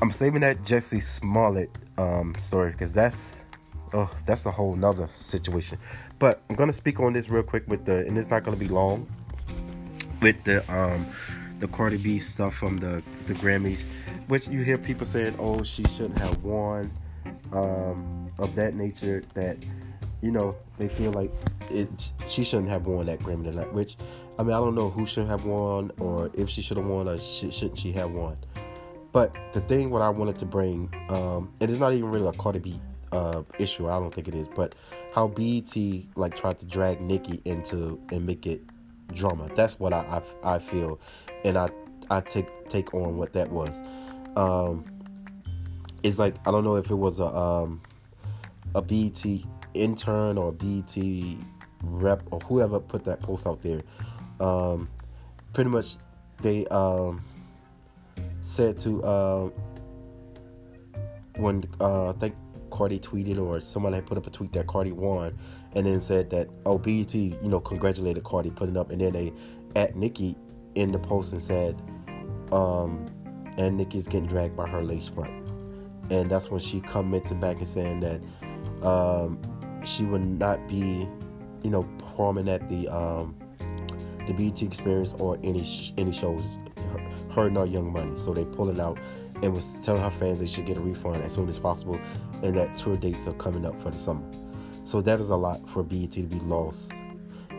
I'm 0.00 0.10
saving 0.10 0.40
that 0.42 0.62
Jussie 0.62 1.02
Smollett 1.02 1.70
um, 1.98 2.34
story 2.38 2.72
because 2.72 2.92
that's 2.92 3.44
oh 3.92 4.10
that's 4.24 4.46
a 4.46 4.50
whole 4.50 4.76
nother 4.76 5.08
situation. 5.14 5.78
But 6.18 6.42
I'm 6.48 6.56
gonna 6.56 6.72
speak 6.72 7.00
on 7.00 7.12
this 7.12 7.28
real 7.28 7.42
quick 7.42 7.66
with 7.66 7.84
the 7.84 8.06
and 8.06 8.16
it's 8.16 8.30
not 8.30 8.44
gonna 8.44 8.56
be 8.56 8.68
long 8.68 9.08
with 10.20 10.42
the 10.44 10.62
um 10.72 11.06
the 11.60 11.68
Cardi 11.68 11.98
B 11.98 12.18
stuff 12.18 12.54
from 12.54 12.78
the 12.78 13.02
the 13.26 13.34
Grammys, 13.34 13.84
which 14.28 14.48
you 14.48 14.62
hear 14.62 14.78
people 14.78 15.06
saying, 15.06 15.36
"Oh, 15.38 15.62
she 15.62 15.84
shouldn't 15.84 16.18
have 16.18 16.42
won," 16.42 16.90
um, 17.52 18.30
of 18.38 18.54
that 18.56 18.74
nature. 18.74 19.22
That 19.34 19.58
you 20.22 20.30
know 20.30 20.56
they 20.78 20.88
feel 20.88 21.12
like 21.12 21.30
it 21.70 22.12
she 22.26 22.42
shouldn't 22.42 22.70
have 22.70 22.86
won 22.86 23.06
that 23.06 23.20
Grammy 23.20 23.44
tonight. 23.44 23.72
Which 23.72 23.96
I 24.38 24.42
mean 24.42 24.52
I 24.52 24.58
don't 24.58 24.74
know 24.74 24.90
who 24.90 25.06
should 25.06 25.26
have 25.26 25.44
won 25.44 25.92
or 26.00 26.30
if 26.34 26.48
she 26.48 26.62
should 26.62 26.78
have 26.78 26.86
won 26.86 27.08
or 27.08 27.18
sh- 27.18 27.52
shouldn't 27.52 27.78
she 27.78 27.92
have 27.92 28.10
won. 28.10 28.36
But 29.12 29.34
the 29.52 29.60
thing 29.60 29.90
what 29.90 30.02
I 30.02 30.08
wanted 30.08 30.38
to 30.38 30.46
bring, 30.46 30.92
um, 31.08 31.52
and 31.60 31.70
it's 31.70 31.80
not 31.80 31.92
even 31.92 32.10
really 32.10 32.28
a 32.28 32.32
Cardi 32.32 32.60
B 32.60 32.80
uh, 33.12 33.42
issue. 33.58 33.88
I 33.88 33.98
don't 33.98 34.14
think 34.14 34.28
it 34.28 34.34
is, 34.34 34.48
but 34.48 34.74
how 35.12 35.26
BET 35.28 35.76
like 36.16 36.36
tried 36.36 36.58
to 36.60 36.66
drag 36.66 37.00
Nicki 37.00 37.42
into 37.44 38.00
and 38.10 38.24
make 38.24 38.46
it 38.46 38.62
drama. 39.14 39.48
That's 39.54 39.78
what 39.78 39.92
I 39.92 40.22
I, 40.44 40.54
I 40.54 40.58
feel, 40.58 41.00
and 41.44 41.56
I 41.56 41.70
I 42.10 42.20
take 42.20 42.68
take 42.68 42.94
on 42.94 43.16
what 43.16 43.32
that 43.34 43.50
was. 43.50 43.80
Um, 44.36 44.84
it's 46.02 46.18
like 46.18 46.36
I 46.46 46.50
don't 46.50 46.64
know 46.64 46.76
if 46.76 46.90
it 46.90 46.94
was 46.94 47.20
a 47.20 47.26
um, 47.26 47.82
a 48.74 48.82
BET 48.82 49.24
intern 49.74 50.38
or 50.38 50.52
BET 50.52 50.96
rep 51.82 52.22
or 52.30 52.40
whoever 52.40 52.80
put 52.80 53.04
that 53.04 53.20
post 53.20 53.46
out 53.46 53.62
there. 53.62 53.82
Um, 54.38 54.88
pretty 55.52 55.70
much 55.70 55.96
they 56.40 56.66
um, 56.66 57.24
said 58.42 58.78
to 58.80 59.02
uh, 59.02 59.50
when 61.36 61.64
uh, 61.80 62.10
I 62.10 62.12
think 62.12 62.34
Cardi 62.70 62.98
tweeted 62.98 63.40
or 63.40 63.60
someone 63.60 63.92
had 63.92 64.06
put 64.06 64.18
up 64.18 64.26
a 64.26 64.30
tweet 64.30 64.52
that 64.52 64.66
Cardi 64.66 64.92
won, 64.92 65.36
and 65.74 65.86
then 65.86 66.00
said 66.00 66.30
that 66.30 66.48
oh 66.66 66.78
BET 66.78 67.14
you 67.14 67.36
know 67.42 67.60
congratulated 67.60 68.24
Cardi 68.24 68.50
putting 68.50 68.76
up, 68.76 68.90
and 68.90 69.00
then 69.00 69.12
they 69.12 69.32
at 69.76 69.96
Nicki 69.96 70.36
in 70.74 70.92
the 70.92 70.98
post 70.98 71.32
and 71.32 71.42
said 71.42 71.80
um, 72.52 73.06
and 73.56 73.76
Nicki's 73.76 74.06
getting 74.06 74.28
dragged 74.28 74.56
by 74.56 74.68
her 74.68 74.82
lace 74.82 75.08
front, 75.08 75.30
and 76.10 76.30
that's 76.30 76.50
when 76.50 76.60
she 76.60 76.80
commented 76.80 77.40
back 77.40 77.58
and 77.58 77.68
saying 77.68 78.00
that 78.00 78.86
um, 78.86 79.38
she 79.84 80.04
would 80.04 80.22
not 80.22 80.66
be 80.68 81.08
you 81.62 81.70
know 81.70 81.82
performing 81.98 82.48
at 82.48 82.68
the 82.68 82.88
um, 82.88 83.36
the 84.26 84.32
BET 84.32 84.62
experience 84.62 85.14
or 85.18 85.38
any 85.42 85.62
sh- 85.64 85.92
any 85.96 86.12
shows 86.12 86.44
her, 86.92 86.98
her 87.32 87.50
nor 87.50 87.66
Young 87.66 87.92
Money, 87.92 88.16
so 88.16 88.32
they 88.32 88.44
pulling 88.44 88.80
out 88.80 88.98
and 89.42 89.54
was 89.54 89.82
telling 89.84 90.02
her 90.02 90.10
fans 90.10 90.40
they 90.40 90.46
should 90.46 90.66
get 90.66 90.76
a 90.76 90.80
refund 90.80 91.22
as 91.22 91.32
soon 91.32 91.48
as 91.48 91.58
possible 91.58 91.98
and 92.42 92.56
that 92.56 92.76
tour 92.76 92.96
dates 92.96 93.26
are 93.26 93.32
coming 93.34 93.64
up 93.64 93.80
for 93.80 93.90
the 93.90 93.96
summer. 93.96 94.22
So 94.90 95.00
that 95.02 95.20
is 95.20 95.30
a 95.30 95.36
lot 95.36 95.70
for 95.70 95.84
BET 95.84 96.10
to 96.14 96.22
be 96.22 96.40
lost. 96.40 96.90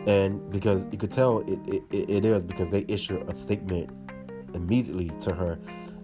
And 0.06 0.50
because 0.50 0.84
you 0.92 0.98
could 0.98 1.10
tell 1.10 1.38
it, 1.38 1.58
it, 1.66 1.82
it 1.90 2.24
is 2.26 2.42
because 2.42 2.68
they 2.68 2.84
issued 2.88 3.26
a 3.26 3.34
statement 3.34 3.88
immediately 4.52 5.10
to 5.20 5.32
her 5.32 5.58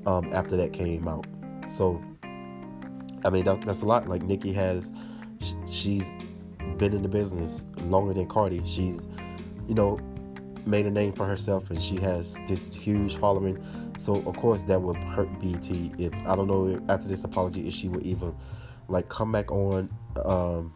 um, 0.07 0.33
after 0.33 0.57
that 0.57 0.73
came 0.73 1.07
out. 1.07 1.27
So, 1.69 2.03
I 3.27 3.29
mean, 3.29 3.45
that, 3.45 3.61
that's 3.61 3.83
a 3.83 3.85
lot. 3.85 4.09
Like, 4.09 4.23
Nicki 4.23 4.55
has, 4.55 4.91
she's 5.67 6.15
been 6.79 6.95
in 6.95 7.03
the 7.03 7.11
business 7.11 7.67
longer 7.83 8.15
than 8.15 8.27
Cardi. 8.27 8.63
She's, 8.65 9.07
you 9.69 9.75
know, 9.75 9.99
made 10.65 10.87
a 10.87 10.91
name 10.91 11.13
for 11.13 11.27
herself 11.27 11.69
and 11.69 11.79
she 11.79 11.97
has 11.97 12.39
this 12.47 12.73
huge 12.73 13.17
following. 13.17 13.63
So 13.99 14.15
of 14.23 14.35
course 14.39 14.63
that 14.63 14.81
would 14.81 14.97
hurt 14.97 15.29
BT. 15.43 15.93
if 15.99 16.15
I 16.27 16.35
don't 16.35 16.47
know 16.47 16.69
if 16.69 16.81
after 16.89 17.07
this 17.07 17.23
apology 17.23 17.69
if 17.69 17.75
she 17.75 17.89
would 17.89 18.05
even 18.05 18.35
like 18.89 19.09
come 19.11 19.33
back 19.33 19.51
on 19.51 19.91
um 20.25 20.73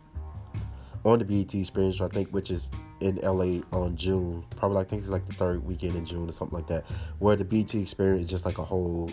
on 1.05 1.19
the 1.19 1.25
BET 1.25 1.55
experience 1.55 2.01
I 2.01 2.09
think 2.09 2.29
which 2.31 2.51
is 2.51 2.71
in 3.01 3.17
LA 3.17 3.61
on 3.73 3.97
June. 3.97 4.45
Probably 4.57 4.79
I 4.79 4.85
think 4.85 5.03
it's 5.03 5.11
like 5.11 5.27
the 5.27 5.35
third 5.35 5.65
weekend 5.65 5.97
in 5.97 6.05
June 6.05 6.29
or 6.29 6.33
something 6.33 6.57
like 6.57 6.69
that. 6.69 6.85
Where 7.19 7.37
the 7.37 7.45
BET 7.45 7.75
experience 7.75 8.25
is 8.25 8.31
just 8.31 8.45
like 8.45 8.59
a 8.59 8.65
whole 8.65 9.11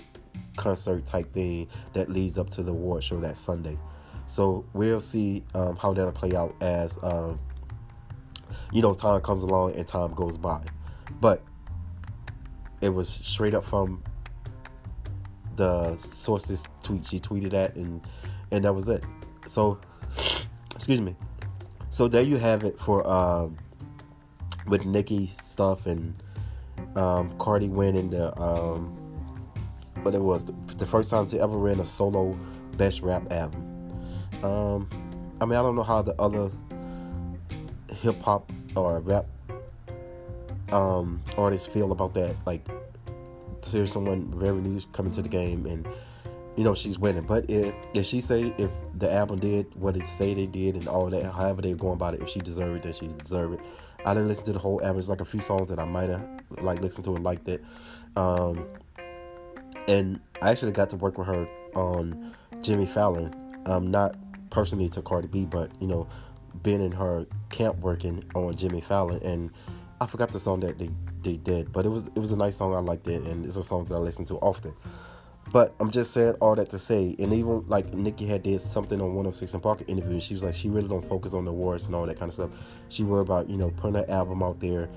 concert 0.56 1.06
type 1.06 1.32
thing 1.34 1.68
that 1.94 2.10
leads 2.10 2.38
up 2.38 2.50
to 2.52 2.64
the 2.64 2.72
award 2.72 3.04
show 3.04 3.20
that 3.20 3.38
Sunday. 3.38 3.78
So 4.28 4.66
we'll 4.74 5.00
see 5.00 5.44
um, 5.56 5.76
how 5.76 5.94
that'll 5.94 6.12
play 6.12 6.36
out 6.36 6.56
as 6.62 7.00
um, 7.02 7.40
you 8.72 8.82
know, 8.82 8.94
time 8.94 9.22
comes 9.22 9.44
along 9.44 9.76
and 9.76 9.88
time 9.88 10.14
goes 10.14 10.38
by. 10.38 10.64
But 11.20 11.44
it 12.82 12.90
was 12.90 13.10
straight 13.10 13.54
up 13.54 13.66
from 13.66 14.04
the 15.56 15.96
source's 15.98 16.68
tweet. 16.84 17.06
She 17.06 17.20
tweeted 17.20 17.52
that, 17.52 17.76
and 17.76 18.02
and 18.52 18.64
that 18.64 18.74
was 18.74 18.88
it. 18.90 19.04
So, 19.48 19.80
excuse 20.76 21.02
me. 21.02 21.16
So 21.90 22.08
there 22.08 22.22
you 22.22 22.38
have 22.38 22.64
it 22.64 22.80
for 22.80 23.08
um, 23.10 23.58
with 24.68 24.86
Nicki 24.86 25.28
stuff 25.28 25.86
and 25.86 26.14
um, 26.96 27.32
Cardi 27.40 27.68
winning 27.68 28.10
the 28.12 28.38
um, 28.40 28.96
what 30.04 30.16
it 30.16 30.22
was 30.22 30.46
the, 30.46 30.86
first 30.86 31.10
time 31.10 31.28
to 31.28 31.40
ever 31.40 31.58
win 31.58 31.80
a 31.80 31.84
solo 31.86 32.38
best 32.78 33.02
rap 33.02 33.32
album. 33.32 33.66
Um, 34.44 34.90
I 35.42 35.46
mean, 35.46 35.58
I 35.58 35.62
don't 35.62 35.76
know 35.76 35.84
how 35.84 36.02
the 36.02 36.20
other 36.22 36.50
hip 37.92 38.22
hop 38.22 38.50
or 38.76 39.00
rap 39.00 39.26
um, 40.72 41.22
artists 41.38 41.68
feel 41.68 41.92
about 41.92 42.14
that. 42.14 42.36
Like, 42.46 42.66
to 43.62 43.86
someone 43.86 44.32
very 44.40 44.62
new 44.62 44.80
coming 44.94 45.12
to 45.14 45.22
the 45.22 45.30
game 45.30 45.66
and 45.66 45.86
you 46.60 46.66
know 46.66 46.76
she's 46.76 47.00
winning. 47.00 47.24
But 47.24 47.50
if 47.50 47.74
if 47.94 48.06
she 48.06 48.20
say 48.20 48.54
if 48.58 48.70
the 48.94 49.10
album 49.10 49.40
did 49.40 49.74
what 49.76 49.96
it 49.96 50.06
say 50.06 50.34
they 50.34 50.46
did 50.46 50.76
and 50.76 50.90
all 50.90 51.10
that, 51.10 51.24
however 51.32 51.62
they're 51.62 51.74
going 51.74 51.94
about 51.94 52.16
it, 52.16 52.22
if 52.22 52.28
she 52.28 52.42
deserved 52.42 52.80
it, 52.80 52.84
then 52.84 52.92
she 52.92 53.08
deserved 53.08 53.54
it. 53.54 53.62
I 54.06 54.14
didn't 54.14 54.28
listen 54.28 54.44
to 54.44 54.52
the 54.52 54.60
whole 54.60 54.82
album. 54.84 55.00
It's 55.00 55.08
like 55.08 55.22
a 55.22 55.26
few 55.26 55.40
songs 55.40 55.70
that 55.70 55.80
I 55.80 55.86
might 55.86 56.10
have 56.10 56.30
like 56.60 56.82
listened 56.82 57.06
to 57.06 57.16
and 57.16 57.24
liked 57.24 57.48
it. 57.48 57.64
Um, 58.18 58.68
and 59.88 60.20
I 60.42 60.52
actually 60.52 60.74
got 60.74 60.90
to 60.90 60.98
work 60.98 61.18
with 61.18 61.28
her 61.28 61.48
on 61.76 62.36
Jimmy 62.62 62.88
Fallon. 62.88 63.34
Um, 63.66 63.90
not 63.90 64.18
personally 64.50 64.90
to 64.90 65.02
Cardi 65.02 65.30
B, 65.30 65.46
but 65.46 65.72
you 65.80 65.88
know 65.88 66.10
been 66.62 66.82
in 66.82 66.92
her 66.92 67.26
camp 67.52 67.78
working 67.80 68.22
on 68.36 68.58
Jimmy 68.58 68.82
Fallon, 68.82 69.22
and 69.24 69.50
I 70.02 70.08
forgot 70.08 70.34
the 70.34 70.42
song 70.42 70.60
that 70.60 70.78
they, 70.78 70.90
they 71.24 71.38
did, 71.38 71.72
but 71.72 71.86
it 71.86 71.90
was 71.90 72.08
it 72.08 72.20
was 72.20 72.32
a 72.32 72.38
nice 72.38 72.58
song. 72.58 72.76
I 72.76 72.80
liked 72.80 73.08
it, 73.08 73.24
and 73.24 73.46
it's 73.46 73.56
a 73.56 73.64
song 73.64 73.86
that 73.86 73.96
I 73.96 74.00
listen 74.00 74.26
to 74.26 74.36
often. 74.40 74.74
But 75.52 75.74
I'm 75.80 75.90
just 75.90 76.14
saying 76.14 76.34
all 76.42 76.56
that 76.56 76.70
to 76.70 76.78
say, 76.78 77.16
and 77.18 77.34
even 77.34 77.68
like 77.68 77.92
Nicki 77.94 78.28
had 78.28 78.44
did 78.44 78.62
something 78.62 79.02
on 79.02 79.08
106 79.08 79.54
and 79.54 79.64
Parker 79.64 79.84
interview. 79.88 80.20
She 80.20 80.36
was 80.36 80.44
like, 80.44 80.54
she 80.54 80.70
really 80.70 80.88
don't 80.88 81.08
focus 81.08 81.34
on 81.34 81.46
the 81.46 81.52
awards 81.52 81.88
and 81.88 81.96
all 81.96 82.06
that 82.06 82.20
kind 82.20 82.30
of 82.30 82.36
stuff. 82.36 82.82
She 82.90 83.04
worried 83.04 83.22
about 83.22 83.50
you 83.50 83.58
know 83.58 83.72
putting 83.72 83.96
her 83.96 84.06
album 84.10 84.44
out 84.44 84.60
there, 84.60 84.90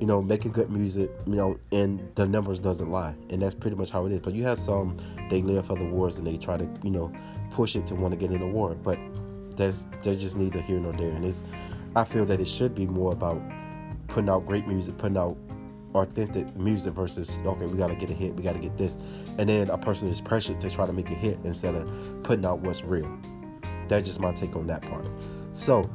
you 0.00 0.06
know, 0.06 0.20
making 0.20 0.52
good 0.52 0.70
music, 0.70 1.10
you 1.26 1.36
know, 1.36 1.58
and 1.70 2.00
the 2.16 2.26
numbers 2.26 2.58
doesn't 2.58 2.90
lie, 2.90 3.14
and 3.30 3.40
that's 3.40 3.54
pretty 3.54 3.76
much 3.76 3.90
how 3.90 4.06
it 4.06 4.12
is. 4.12 4.20
But 4.20 4.34
you 4.34 4.42
have 4.44 4.58
some 4.58 4.96
they 5.28 5.42
live 5.42 5.66
for 5.66 5.76
the 5.76 5.84
awards 5.84 6.18
and 6.18 6.26
they 6.26 6.36
try 6.36 6.56
to 6.56 6.68
you 6.82 6.90
know 6.90 7.12
push 7.50 7.76
it 7.76 7.86
to 7.88 7.94
want 7.94 8.12
to 8.12 8.18
get 8.18 8.30
an 8.30 8.42
award, 8.42 8.82
but 8.82 8.98
that's 9.56 9.86
that's 10.02 10.20
just 10.20 10.36
neither 10.36 10.60
here 10.60 10.80
nor 10.80 10.92
there. 10.92 11.12
And 11.12 11.24
it's 11.24 11.44
I 11.94 12.04
feel 12.04 12.24
that 12.26 12.40
it 12.40 12.48
should 12.48 12.74
be 12.74 12.86
more 12.86 13.12
about 13.12 13.40
putting 14.08 14.28
out 14.28 14.44
great 14.44 14.66
music, 14.66 14.98
putting 14.98 15.18
out 15.18 15.36
authentic 15.94 16.54
music 16.56 16.94
versus 16.94 17.38
okay, 17.44 17.66
we 17.66 17.76
gotta 17.76 17.94
get 17.94 18.10
a 18.10 18.14
hit, 18.14 18.34
we 18.34 18.42
gotta 18.42 18.58
get 18.58 18.76
this, 18.76 18.96
and 19.38 19.48
then 19.48 19.70
a 19.70 19.78
person 19.78 20.08
is 20.08 20.20
pressured 20.20 20.60
to 20.60 20.70
try 20.70 20.86
to 20.86 20.92
make 20.92 21.10
a 21.10 21.14
hit 21.14 21.38
instead 21.44 21.74
of 21.74 22.22
putting 22.22 22.44
out 22.44 22.60
what's 22.60 22.82
real. 22.82 23.10
That's 23.88 24.06
just 24.06 24.20
my 24.20 24.32
take 24.32 24.56
on 24.56 24.66
that 24.68 24.82
part. 24.82 25.06
So, 25.52 25.90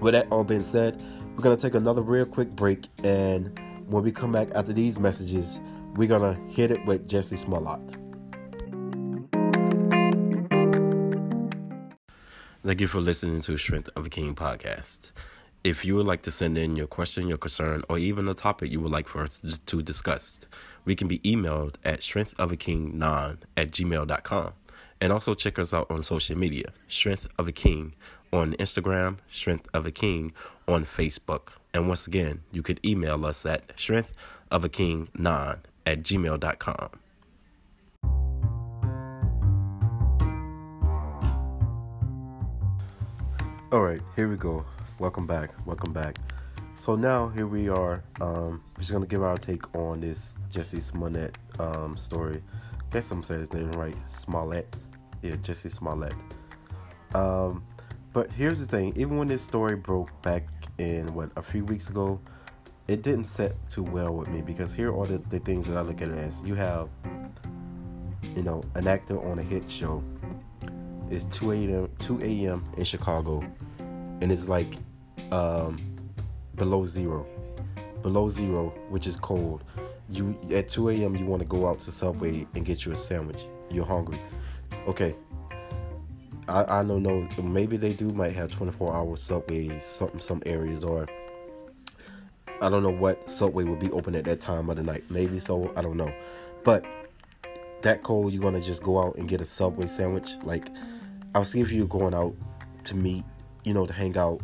with 0.00 0.14
that 0.14 0.26
all 0.30 0.44
being 0.44 0.62
said, 0.62 1.02
we're 1.36 1.42
gonna 1.42 1.56
take 1.56 1.74
another 1.74 2.02
real 2.02 2.26
quick 2.26 2.50
break, 2.50 2.88
and 3.04 3.58
when 3.86 4.02
we 4.02 4.12
come 4.12 4.32
back 4.32 4.48
after 4.54 4.72
these 4.72 4.98
messages, 4.98 5.60
we're 5.94 6.08
gonna 6.08 6.34
hit 6.48 6.70
it 6.70 6.84
with 6.86 7.08
Jussie 7.08 7.38
Smollett. 7.38 7.96
Thank 12.64 12.80
you 12.80 12.86
for 12.86 13.00
listening 13.00 13.40
to 13.42 13.56
Strength 13.56 13.90
of 13.96 14.06
a 14.06 14.10
King 14.10 14.34
podcast. 14.34 15.12
If 15.64 15.84
you 15.84 15.96
would 15.96 16.06
like 16.06 16.22
to 16.22 16.30
send 16.30 16.56
in 16.56 16.76
your 16.76 16.86
question, 16.86 17.26
your 17.26 17.36
concern, 17.38 17.82
or 17.88 17.98
even 17.98 18.28
a 18.28 18.34
topic 18.34 18.70
you 18.70 18.80
would 18.80 18.92
like 18.92 19.08
for 19.08 19.22
us 19.22 19.38
to 19.38 19.82
discuss, 19.82 20.46
we 20.84 20.94
can 20.94 21.08
be 21.08 21.18
emailed 21.20 21.74
at 21.84 22.00
strengthofakingnon 22.00 23.38
at 23.56 23.70
gmail.com. 23.72 24.52
And 25.00 25.12
also 25.12 25.34
check 25.34 25.58
us 25.58 25.74
out 25.74 25.90
on 25.90 26.02
social 26.02 26.38
media, 26.38 26.72
Strength 26.86 27.28
of 27.38 27.48
a 27.48 27.52
King 27.52 27.94
on 28.32 28.54
Instagram, 28.54 29.18
Strength 29.32 29.68
of 29.74 29.84
a 29.84 29.90
King 29.90 30.32
on 30.68 30.84
Facebook. 30.84 31.52
And 31.74 31.88
once 31.88 32.06
again, 32.06 32.40
you 32.52 32.62
could 32.62 32.84
email 32.86 33.26
us 33.26 33.44
at 33.44 33.68
strengthofakingnon 33.76 35.58
at 35.86 36.02
gmail.com. 36.02 36.90
All 43.70 43.82
right, 43.82 44.00
here 44.16 44.28
we 44.28 44.36
go. 44.36 44.64
Welcome 44.98 45.28
back. 45.28 45.50
Welcome 45.64 45.92
back. 45.92 46.16
So 46.74 46.96
now 46.96 47.28
here 47.28 47.46
we 47.46 47.68
are. 47.68 48.02
Um, 48.20 48.64
we're 48.74 48.80
just 48.80 48.90
gonna 48.90 49.06
give 49.06 49.22
our 49.22 49.38
take 49.38 49.72
on 49.76 50.00
this 50.00 50.34
Jussie 50.50 50.82
Smollett 50.82 51.38
um, 51.60 51.96
story. 51.96 52.42
I 52.74 52.92
guess 52.92 53.08
I'm 53.12 53.22
saying 53.22 53.38
his 53.38 53.52
name 53.52 53.70
right. 53.72 53.94
Smollett. 54.04 54.74
Yeah, 55.22 55.36
Jussie 55.36 55.70
Smollett. 55.70 56.14
Um, 57.14 57.64
but 58.12 58.32
here's 58.32 58.58
the 58.58 58.66
thing. 58.66 58.92
Even 58.96 59.18
when 59.18 59.28
this 59.28 59.40
story 59.40 59.76
broke 59.76 60.10
back 60.22 60.48
in 60.78 61.14
what 61.14 61.30
a 61.36 61.42
few 61.42 61.64
weeks 61.64 61.90
ago, 61.90 62.20
it 62.88 63.02
didn't 63.02 63.26
set 63.26 63.54
too 63.68 63.84
well 63.84 64.12
with 64.12 64.26
me 64.26 64.42
because 64.42 64.74
here 64.74 64.92
are 64.92 65.06
the, 65.06 65.18
the 65.30 65.38
things 65.38 65.68
that 65.68 65.76
I 65.76 65.82
look 65.82 66.02
at 66.02 66.08
it 66.08 66.16
as. 66.16 66.42
You 66.42 66.56
have, 66.56 66.88
you 68.34 68.42
know, 68.42 68.64
an 68.74 68.88
actor 68.88 69.24
on 69.30 69.38
a 69.38 69.44
hit 69.44 69.70
show. 69.70 70.02
It's 71.08 71.24
2 71.26 71.52
a.m. 71.52 71.88
2 72.00 72.20
a.m. 72.20 72.64
in 72.76 72.82
Chicago, 72.82 73.44
and 74.20 74.32
it's 74.32 74.48
like 74.48 74.74
um, 75.32 75.78
below 76.54 76.84
zero, 76.84 77.26
below 78.02 78.28
zero, 78.28 78.72
which 78.88 79.06
is 79.06 79.16
cold. 79.16 79.64
You 80.10 80.38
at 80.52 80.68
2 80.68 80.88
a.m. 80.90 81.16
you 81.16 81.26
want 81.26 81.42
to 81.42 81.48
go 81.48 81.66
out 81.66 81.80
to 81.80 81.92
Subway 81.92 82.46
and 82.54 82.64
get 82.64 82.84
you 82.84 82.92
a 82.92 82.96
sandwich. 82.96 83.44
You're 83.70 83.84
hungry. 83.84 84.18
Okay. 84.86 85.14
I, 86.48 86.80
I 86.80 86.82
don't 86.82 87.02
know. 87.02 87.28
Maybe 87.42 87.76
they 87.76 87.92
do 87.92 88.08
might 88.08 88.34
have 88.34 88.50
24 88.50 88.94
hour 88.94 89.16
subways, 89.16 89.84
some 89.84 90.18
some 90.18 90.42
areas, 90.46 90.82
or 90.82 91.06
I 92.62 92.70
don't 92.70 92.82
know 92.82 92.90
what 92.90 93.28
subway 93.28 93.64
would 93.64 93.78
be 93.78 93.90
open 93.90 94.14
at 94.14 94.24
that 94.24 94.40
time 94.40 94.70
of 94.70 94.76
the 94.76 94.82
night. 94.82 95.04
Maybe 95.10 95.38
so. 95.38 95.72
I 95.76 95.82
don't 95.82 95.98
know. 95.98 96.12
But 96.64 96.84
that 97.82 98.02
cold, 98.02 98.32
you're 98.32 98.42
gonna 98.42 98.62
just 98.62 98.82
go 98.82 98.98
out 98.98 99.16
and 99.16 99.28
get 99.28 99.42
a 99.42 99.44
subway 99.44 99.86
sandwich. 99.86 100.30
Like 100.42 100.68
I 101.34 101.38
was 101.38 101.52
thinking 101.52 101.66
if 101.66 101.72
you're 101.72 101.86
going 101.86 102.14
out 102.14 102.34
to 102.84 102.96
meet, 102.96 103.24
you 103.64 103.74
know, 103.74 103.86
to 103.86 103.92
hang 103.92 104.16
out, 104.16 104.40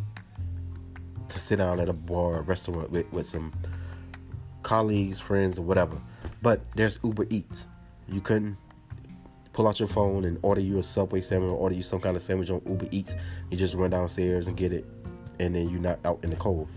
to 1.29 1.39
sit 1.39 1.57
down 1.57 1.79
at 1.79 1.89
a 1.89 1.93
bar 1.93 2.35
or 2.35 2.41
restaurant 2.41 2.91
with, 2.91 3.11
with 3.11 3.25
some 3.25 3.53
colleagues, 4.63 5.19
friends, 5.19 5.59
or 5.59 5.63
whatever. 5.63 6.01
But 6.41 6.61
there's 6.75 6.99
Uber 7.03 7.25
Eats. 7.29 7.67
You 8.07 8.21
couldn't 8.21 8.57
pull 9.53 9.67
out 9.67 9.79
your 9.79 9.87
phone 9.87 10.25
and 10.25 10.37
order 10.41 10.61
you 10.61 10.79
a 10.79 10.83
Subway 10.83 11.21
sandwich 11.21 11.51
or 11.51 11.55
order 11.55 11.75
you 11.75 11.83
some 11.83 11.99
kind 11.99 12.15
of 12.15 12.21
sandwich 12.21 12.49
on 12.49 12.61
Uber 12.67 12.87
Eats. 12.91 13.15
You 13.49 13.57
just 13.57 13.73
run 13.73 13.91
downstairs 13.91 14.47
and 14.47 14.57
get 14.57 14.73
it, 14.73 14.85
and 15.39 15.55
then 15.55 15.69
you're 15.69 15.79
not 15.79 15.99
out 16.05 16.19
in 16.23 16.29
the 16.29 16.35
cold. 16.35 16.67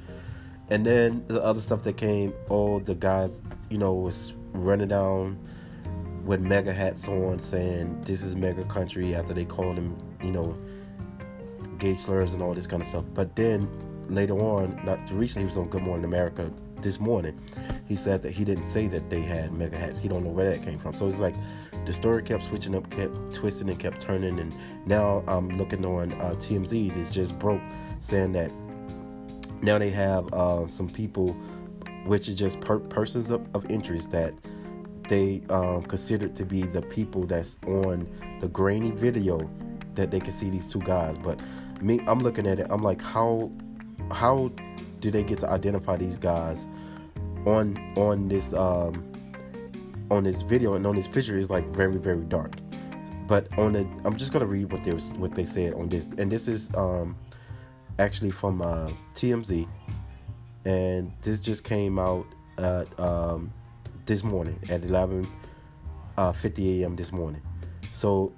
And 0.70 0.84
then 0.84 1.24
the 1.28 1.42
other 1.42 1.60
stuff 1.60 1.82
that 1.84 1.96
came, 1.96 2.32
all 2.48 2.78
the 2.78 2.94
guys, 2.94 3.42
you 3.70 3.78
know, 3.78 3.94
was 3.94 4.34
running 4.52 4.88
down 4.88 5.38
with 6.24 6.40
MAGA 6.40 6.74
hats 6.74 7.08
on 7.08 7.38
saying 7.38 8.02
this 8.02 8.22
is 8.22 8.36
MAGA 8.36 8.64
country 8.64 9.14
after 9.14 9.32
they 9.32 9.46
called 9.46 9.76
him, 9.76 9.96
you 10.22 10.30
know, 10.30 10.56
gay 11.78 11.96
slurs 11.96 12.34
and 12.34 12.42
all 12.42 12.52
this 12.52 12.66
kind 12.66 12.82
of 12.82 12.88
stuff. 12.88 13.04
But 13.14 13.34
then 13.34 13.66
later 14.08 14.34
on, 14.34 14.80
not 14.84 14.98
recently, 15.10 15.42
he 15.42 15.46
was 15.46 15.56
on 15.56 15.68
Good 15.68 15.82
Morning 15.82 16.04
America 16.04 16.52
this 16.82 17.00
morning. 17.00 17.38
He 17.86 17.96
said 17.96 18.22
that 18.22 18.32
he 18.32 18.44
didn't 18.44 18.66
say 18.66 18.86
that 18.88 19.10
they 19.10 19.20
had 19.20 19.52
MAGA 19.52 19.76
hats. 19.76 19.98
He 19.98 20.08
don't 20.08 20.24
know 20.24 20.30
where 20.30 20.50
that 20.50 20.62
came 20.62 20.78
from. 20.78 20.94
So 20.94 21.06
it's 21.08 21.18
like 21.18 21.34
the 21.86 21.92
story 21.92 22.22
kept 22.22 22.44
switching 22.44 22.74
up, 22.74 22.88
kept 22.90 23.34
twisting 23.34 23.68
and 23.68 23.78
kept 23.78 24.00
turning. 24.02 24.38
And 24.38 24.54
now 24.86 25.22
I'm 25.26 25.56
looking 25.56 25.84
on 25.84 26.12
uh, 26.12 26.34
TMZ. 26.38 26.96
It's 26.96 27.14
just 27.14 27.38
broke 27.38 27.62
saying 28.00 28.32
that 28.32 28.52
now 29.62 29.78
they 29.78 29.90
have 29.90 30.32
uh, 30.32 30.66
some 30.66 30.88
people, 30.88 31.32
which 32.04 32.28
is 32.28 32.38
just 32.38 32.60
per- 32.60 32.78
persons 32.78 33.30
of, 33.30 33.46
of, 33.54 33.68
interest 33.70 34.10
that 34.12 34.32
they 35.08 35.42
um, 35.48 35.82
considered 35.82 36.36
to 36.36 36.44
be 36.44 36.62
the 36.62 36.82
people 36.82 37.24
that's 37.24 37.56
on 37.66 38.08
the 38.40 38.48
grainy 38.48 38.90
video 38.90 39.38
that 39.94 40.10
they 40.10 40.20
can 40.20 40.32
see 40.32 40.48
these 40.50 40.70
two 40.70 40.80
guys. 40.80 41.18
But 41.18 41.40
me, 41.82 42.00
I'm 42.06 42.20
looking 42.20 42.46
at 42.46 42.60
it. 42.60 42.66
I'm 42.70 42.82
like, 42.82 43.00
how 43.00 43.50
how 44.10 44.50
do 45.00 45.10
they 45.10 45.22
get 45.22 45.40
to 45.40 45.50
identify 45.50 45.96
these 45.96 46.16
guys 46.16 46.68
on 47.46 47.76
on 47.96 48.28
this 48.28 48.52
um, 48.52 49.04
on 50.10 50.24
this 50.24 50.42
video 50.42 50.74
and 50.74 50.86
on 50.86 50.94
this 50.96 51.08
picture 51.08 51.36
is 51.36 51.50
like 51.50 51.66
very 51.74 51.96
very 51.96 52.24
dark. 52.24 52.52
But 53.26 53.46
on 53.58 53.74
the, 53.74 53.86
I'm 54.04 54.16
just 54.16 54.32
gonna 54.32 54.46
read 54.46 54.72
what 54.72 54.82
they 54.84 54.92
was, 54.92 55.10
what 55.14 55.34
they 55.34 55.44
said 55.44 55.74
on 55.74 55.90
this, 55.90 56.06
and 56.16 56.32
this 56.32 56.48
is 56.48 56.70
um, 56.74 57.14
actually 57.98 58.30
from 58.30 58.62
uh, 58.62 58.90
TMZ, 59.14 59.68
and 60.64 61.12
this 61.20 61.40
just 61.40 61.62
came 61.62 61.98
out 61.98 62.26
at, 62.56 62.98
um, 62.98 63.52
this 64.06 64.24
morning 64.24 64.58
at 64.70 64.82
11 64.82 65.28
uh, 66.16 66.32
50 66.32 66.82
a.m. 66.82 66.96
this 66.96 67.12
morning. 67.12 67.42
So 67.92 68.32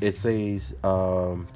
it 0.00 0.12
says 0.12 0.74
um, 0.82 1.46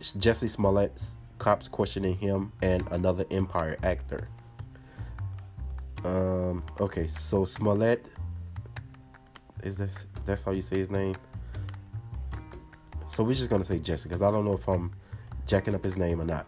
Jussie 0.00 0.48
Smollett's 0.48 1.14
cops 1.40 1.66
questioning 1.66 2.16
him 2.16 2.52
and 2.62 2.86
another 2.92 3.24
Empire 3.32 3.76
actor. 3.82 4.28
Um, 6.04 6.62
okay, 6.78 7.08
so 7.08 7.44
Smollett 7.44 8.06
is 9.64 9.76
this 9.76 10.06
that's 10.24 10.44
how 10.44 10.52
you 10.52 10.62
say 10.62 10.78
his 10.78 10.90
name? 10.90 11.16
So 13.08 13.24
we're 13.24 13.34
just 13.34 13.50
gonna 13.50 13.64
say 13.64 13.78
Jesse 13.78 14.08
because 14.08 14.22
I 14.22 14.30
don't 14.30 14.44
know 14.44 14.52
if 14.52 14.68
I'm 14.68 14.92
jacking 15.46 15.74
up 15.74 15.82
his 15.82 15.96
name 15.96 16.20
or 16.20 16.24
not. 16.24 16.46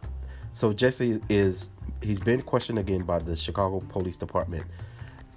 So 0.52 0.72
Jesse 0.72 1.20
is 1.28 1.70
he's 2.02 2.20
been 2.20 2.42
questioned 2.42 2.78
again 2.78 3.02
by 3.02 3.18
the 3.18 3.34
Chicago 3.34 3.80
Police 3.88 4.16
Department. 4.16 4.64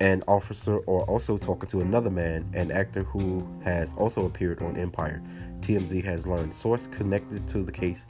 An 0.01 0.21
officer 0.27 0.79
or 0.79 1.03
also 1.03 1.37
talking 1.37 1.69
to 1.69 1.79
another 1.79 2.09
man, 2.09 2.45
an 2.53 2.69
actor 2.69 3.03
who 3.03 3.47
has 3.63 3.93
also 3.93 4.25
appeared 4.25 4.61
on 4.61 4.75
Empire. 4.75 5.23
TMZ 5.61 6.03
has 6.03 6.27
learned. 6.27 6.53
Source 6.53 6.87
connected 6.87 7.47
to 7.47 7.63
the 7.63 7.71
case 7.71 8.05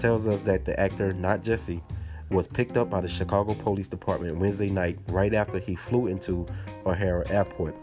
tells 0.00 0.26
us 0.26 0.40
that 0.42 0.64
the 0.64 0.78
actor, 0.80 1.12
not 1.12 1.44
Jesse, 1.44 1.82
was 2.30 2.46
picked 2.46 2.76
up 2.76 2.88
by 2.88 3.00
the 3.00 3.08
Chicago 3.08 3.54
Police 3.54 3.88
Department 3.88 4.38
Wednesday 4.38 4.70
night 4.70 4.98
right 5.08 5.34
after 5.34 5.58
he 5.58 5.74
flew 5.74 6.06
into 6.06 6.46
O'Hare 6.86 7.30
Airport. 7.30 7.76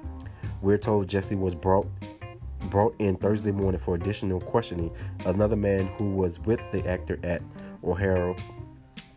We're 0.61 0.77
told 0.77 1.07
Jesse 1.07 1.35
was 1.35 1.53
brought 1.53 1.87
brought 2.69 2.95
in 2.99 3.15
Thursday 3.15 3.51
morning 3.51 3.79
for 3.79 3.95
additional 3.95 4.41
questioning. 4.41 4.91
Another 5.25 5.55
man 5.55 5.87
who 5.97 6.09
was 6.11 6.39
with 6.39 6.59
the 6.71 6.85
actor 6.87 7.19
at 7.23 7.41
O'Hare 7.83 8.35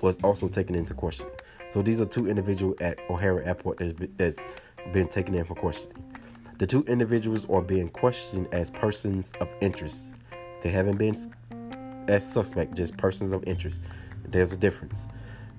was 0.02 0.16
also 0.22 0.46
taken 0.46 0.74
into 0.74 0.94
questioning. 0.94 1.32
So 1.72 1.82
these 1.82 2.00
are 2.00 2.06
two 2.06 2.28
individuals 2.28 2.76
at 2.80 2.98
O'Hare 3.08 3.42
Airport 3.42 3.80
that's 4.16 4.36
been 4.92 5.08
taken 5.08 5.34
in 5.34 5.44
for 5.44 5.54
questioning. 5.54 5.96
The 6.58 6.66
two 6.66 6.84
individuals 6.86 7.46
are 7.48 7.62
being 7.62 7.88
questioned 7.88 8.48
as 8.52 8.70
persons 8.70 9.32
of 9.40 9.48
interest. 9.60 10.02
They 10.62 10.70
haven't 10.70 10.98
been 10.98 11.32
as 12.10 12.30
suspect, 12.30 12.74
just 12.74 12.96
persons 12.96 13.32
of 13.32 13.44
interest. 13.46 13.80
There's 14.24 14.52
a 14.52 14.56
difference. 14.56 15.06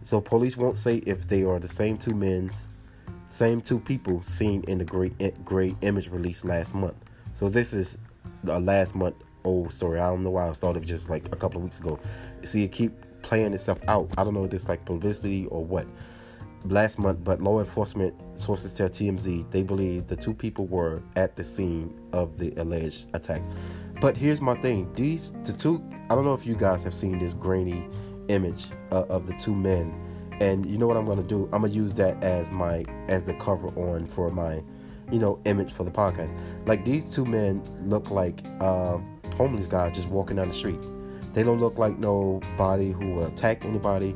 So 0.03 0.21
police 0.21 0.57
won't 0.57 0.75
say 0.75 0.97
if 1.05 1.27
they 1.27 1.43
are 1.43 1.59
the 1.59 1.67
same 1.67 1.97
two 1.97 2.13
men, 2.13 2.51
same 3.27 3.61
two 3.61 3.79
people 3.79 4.21
seen 4.23 4.63
in 4.67 4.77
the 4.77 4.85
great 4.85 5.13
eh, 5.19 5.31
gray 5.45 5.75
image 5.81 6.09
released 6.09 6.43
last 6.43 6.73
month. 6.73 6.95
So 7.33 7.49
this 7.49 7.73
is 7.73 7.97
a 8.47 8.59
last 8.59 8.95
month 8.95 9.15
old 9.43 9.73
story. 9.73 9.99
I 9.99 10.09
don't 10.09 10.23
know 10.23 10.31
why 10.31 10.49
I 10.49 10.53
started 10.53 10.83
just 10.83 11.09
like 11.09 11.27
a 11.31 11.35
couple 11.35 11.57
of 11.57 11.63
weeks 11.63 11.79
ago. 11.79 11.99
See, 12.43 12.63
it 12.63 12.71
keep 12.71 12.93
playing 13.21 13.53
itself 13.53 13.79
out. 13.87 14.09
I 14.17 14.23
don't 14.23 14.33
know 14.33 14.43
if 14.43 14.53
it's 14.53 14.67
like 14.67 14.85
publicity 14.85 15.45
or 15.47 15.63
what. 15.63 15.87
Last 16.65 16.99
month, 16.99 17.23
but 17.23 17.41
law 17.41 17.59
enforcement 17.59 18.13
sources 18.35 18.73
tell 18.73 18.87
TMZ 18.87 19.49
they 19.49 19.63
believe 19.63 20.07
the 20.07 20.15
two 20.15 20.33
people 20.33 20.67
were 20.67 21.01
at 21.15 21.35
the 21.35 21.43
scene 21.43 21.93
of 22.13 22.37
the 22.37 22.53
alleged 22.57 23.07
attack. 23.13 23.41
But 23.99 24.15
here's 24.15 24.41
my 24.41 24.55
thing: 24.61 24.91
these 24.93 25.31
the 25.43 25.53
two. 25.53 25.83
I 26.09 26.15
don't 26.15 26.25
know 26.25 26.33
if 26.33 26.45
you 26.45 26.55
guys 26.55 26.83
have 26.83 26.93
seen 26.93 27.17
this 27.19 27.33
grainy 27.33 27.87
image 28.27 28.67
uh, 28.91 29.05
of 29.09 29.25
the 29.25 29.33
two 29.33 29.55
men, 29.55 29.93
and 30.39 30.65
you 30.65 30.77
know 30.77 30.87
what 30.87 30.97
I'm 30.97 31.05
gonna 31.05 31.23
do? 31.23 31.45
I'm 31.51 31.61
gonna 31.61 31.69
use 31.73 31.93
that 31.95 32.23
as 32.23 32.51
my 32.51 32.85
as 33.07 33.23
the 33.23 33.33
cover 33.35 33.67
on 33.69 34.05
for 34.07 34.29
my 34.29 34.61
you 35.11 35.19
know, 35.19 35.39
image 35.45 35.71
for 35.73 35.83
the 35.83 35.91
podcast. 35.91 36.35
Like 36.65 36.85
these 36.85 37.05
two 37.05 37.25
men 37.25 37.61
look 37.85 38.09
like 38.09 38.43
uh, 38.59 38.97
homeless 39.35 39.67
guys 39.67 39.95
just 39.95 40.07
walking 40.07 40.37
down 40.37 40.47
the 40.47 40.53
street. 40.53 40.79
They 41.33 41.43
don't 41.43 41.59
look 41.59 41.77
like 41.77 41.99
nobody 41.99 42.91
who 42.91 43.15
will 43.15 43.25
attack 43.25 43.63
anybody. 43.65 44.15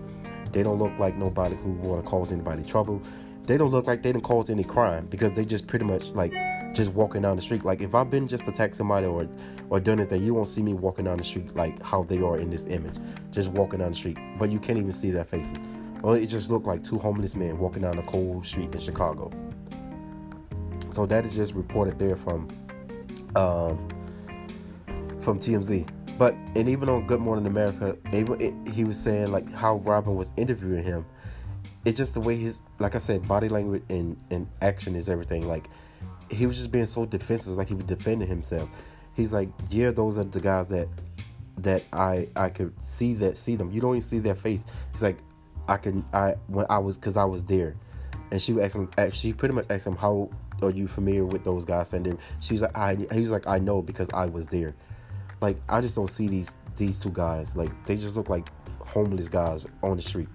They 0.56 0.64
don't 0.64 0.80
look 0.80 0.98
like 0.98 1.18
nobody 1.18 1.58
who 1.58 1.72
want 1.72 2.02
to 2.02 2.10
cause 2.10 2.32
anybody 2.32 2.64
trouble. 2.64 3.02
They 3.44 3.58
don't 3.58 3.72
look 3.72 3.88
like 3.88 4.02
they 4.02 4.14
didn't 4.14 4.24
cause 4.24 4.50
any 4.50 4.64
crime 4.64 5.06
because 5.08 5.34
they 5.34 5.44
just 5.44 5.68
pretty 5.68 5.84
much 5.84 6.06
like 6.12 6.32
just 6.74 6.92
walking 6.92 7.24
down 7.24 7.36
the 7.36 7.42
street. 7.42 7.66
Like 7.66 7.82
if 7.82 7.94
I've 7.94 8.10
been 8.10 8.26
just 8.26 8.48
attacked 8.48 8.78
somebody 8.78 9.06
or 9.06 9.28
or 9.70 9.82
done 9.82 10.00
anything, 10.00 10.24
you 10.24 10.34
won't 10.34 10.48
see 10.48 10.62
me 10.62 10.74
walking 10.74 11.04
down 11.04 11.18
the 11.18 11.26
street 11.26 11.54
like 11.58 11.84
how 11.84 12.04
they 12.04 12.22
are 12.22 12.40
in 12.40 12.50
this 12.50 12.64
image, 12.70 12.96
just 13.32 13.50
walking 13.50 13.80
down 13.80 13.90
the 13.90 13.98
street. 13.98 14.18
But 14.40 14.50
you 14.50 14.58
can't 14.58 14.80
even 14.80 14.94
see 14.94 15.12
their 15.12 15.26
faces. 15.26 15.58
Or 16.04 16.16
it 16.16 16.28
just 16.28 16.50
looked 16.50 16.66
like 16.66 16.86
two 16.86 17.00
homeless 17.00 17.36
men 17.36 17.60
walking 17.60 17.82
down 17.82 17.98
a 17.98 18.04
cold 18.04 18.48
street 18.48 18.74
in 18.74 18.80
Chicago. 18.80 19.34
So 20.92 21.06
that 21.06 21.26
is 21.26 21.36
just 21.36 21.54
reported 21.54 22.00
there 22.00 22.16
from 22.16 22.48
um, 23.36 23.90
from 25.20 25.38
TMZ. 25.38 25.86
But 26.18 26.34
and 26.56 26.70
even 26.70 26.88
on 26.88 27.06
Good 27.08 27.20
Morning 27.20 27.46
America, 27.46 27.98
it, 28.12 28.54
he 28.72 28.84
was 28.84 28.98
saying 28.98 29.32
like 29.32 29.52
how 29.52 29.78
Robin 29.78 30.16
was 30.16 30.32
interviewing 30.38 30.84
him. 30.84 31.06
It's 31.84 31.98
just 31.98 32.14
the 32.14 32.22
way 32.22 32.36
his, 32.36 32.62
like 32.80 32.96
I 32.96 32.98
said, 33.00 33.28
body 33.28 33.50
language 33.50 33.84
and, 33.90 34.18
and 34.32 34.48
action 34.62 34.96
is 34.96 35.10
everything. 35.10 35.48
Like 35.48 35.70
he 36.32 36.46
was 36.46 36.58
just 36.58 36.72
being 36.72 36.86
so 36.86 37.06
defensive, 37.06 37.54
like 37.54 37.68
he 37.68 37.76
was 37.76 37.84
defending 37.84 38.28
himself. 38.28 38.70
He's 39.14 39.34
like, 39.34 39.50
yeah, 39.70 39.92
those 39.92 40.18
are 40.18 40.24
the 40.24 40.40
guys 40.40 40.70
that 40.70 40.88
that 41.58 41.84
I 41.94 42.28
I 42.36 42.50
could 42.50 42.74
see 42.84 43.14
that 43.16 43.38
see 43.38 43.56
them. 43.56 43.72
You 43.72 43.82
don't 43.82 43.96
even 43.96 44.08
see 44.08 44.20
their 44.20 44.36
face. 44.36 44.66
He's 44.92 45.04
like, 45.04 45.18
I 45.68 45.78
can 45.78 46.06
I 46.14 46.36
when 46.48 46.66
I 46.70 46.78
was 46.80 46.98
because 46.98 47.18
I 47.18 47.26
was 47.26 47.44
there, 47.44 47.76
and 48.32 48.42
she 48.42 48.60
asked 48.62 48.76
him. 48.76 48.90
She 49.12 49.34
pretty 49.34 49.54
much 49.54 49.66
asked 49.70 49.88
him 49.88 49.96
how 49.96 50.30
are 50.62 50.70
you 50.70 50.88
familiar 50.88 51.26
with 51.26 51.44
those 51.44 51.66
guys? 51.66 51.94
And 51.94 52.06
then 52.06 52.18
she's 52.40 52.62
like, 52.62 52.76
I, 52.76 52.96
he's 53.12 53.30
like, 53.30 53.48
I 53.48 53.60
know 53.60 53.82
because 53.82 54.08
I 54.14 54.26
was 54.26 54.48
there. 54.48 54.76
Like, 55.46 55.62
I 55.70 55.80
just 55.80 55.96
don't 55.96 56.10
see 56.10 56.28
these 56.28 56.56
these 56.76 56.98
two 56.98 57.12
guys. 57.12 57.56
Like, 57.56 57.70
they 57.86 57.96
just 57.98 58.16
look 58.16 58.30
like 58.30 58.50
homeless 58.80 59.30
guys 59.30 59.68
on 59.84 59.96
the 59.96 60.02
street. 60.02 60.28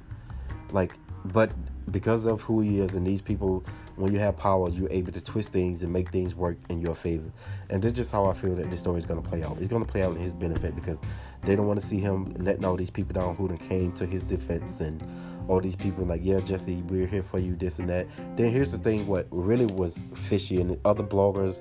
Like, 0.70 0.92
but 1.24 1.50
because 1.90 2.26
of 2.26 2.40
who 2.42 2.60
he 2.60 2.78
is 2.78 2.94
and 2.94 3.04
these 3.04 3.20
people 3.20 3.64
when 3.96 4.12
you 4.12 4.20
have 4.20 4.36
power 4.36 4.70
you're 4.70 4.90
able 4.92 5.12
to 5.12 5.20
twist 5.20 5.52
things 5.52 5.82
and 5.82 5.92
make 5.92 6.10
things 6.12 6.34
work 6.34 6.56
in 6.68 6.80
your 6.80 6.94
favor 6.94 7.30
and 7.68 7.82
that's 7.82 7.94
just 7.94 8.12
how 8.12 8.24
i 8.26 8.32
feel 8.32 8.54
that 8.54 8.70
this 8.70 8.80
story 8.80 8.96
is 8.96 9.04
going 9.04 9.20
to 9.20 9.28
play 9.28 9.42
out 9.42 9.58
it's 9.58 9.68
going 9.68 9.84
to 9.84 9.90
play 9.90 10.02
out 10.02 10.14
in 10.14 10.22
his 10.22 10.34
benefit 10.34 10.74
because 10.74 11.00
they 11.42 11.56
don't 11.56 11.66
want 11.66 11.80
to 11.80 11.84
see 11.84 11.98
him 11.98 12.32
letting 12.38 12.64
all 12.64 12.76
these 12.76 12.90
people 12.90 13.12
down 13.12 13.34
who 13.34 13.48
then 13.48 13.58
came 13.58 13.92
to 13.92 14.06
his 14.06 14.22
defense 14.22 14.80
and 14.80 15.02
all 15.48 15.60
these 15.60 15.76
people 15.76 16.04
like 16.04 16.20
yeah 16.22 16.38
jesse 16.40 16.76
we're 16.82 17.06
here 17.06 17.24
for 17.24 17.38
you 17.38 17.56
this 17.56 17.78
and 17.80 17.88
that 17.88 18.06
then 18.36 18.50
here's 18.50 18.72
the 18.72 18.78
thing 18.78 19.06
what 19.06 19.26
really 19.30 19.66
was 19.66 19.98
fishy 20.14 20.60
and 20.60 20.78
other 20.84 21.02
bloggers 21.02 21.60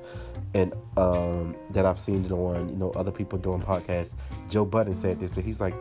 and 0.54 0.74
um, 0.98 1.56
that 1.70 1.86
i've 1.86 2.00
seen 2.00 2.26
it 2.26 2.32
on 2.32 2.70
you 2.70 2.76
know 2.76 2.92
other 2.92 3.12
people 3.12 3.38
doing 3.38 3.62
podcasts 3.62 4.14
joe 4.50 4.66
budden 4.66 4.96
said 4.96 5.20
this 5.20 5.30
but 5.30 5.44
he's 5.44 5.62
like 5.62 5.76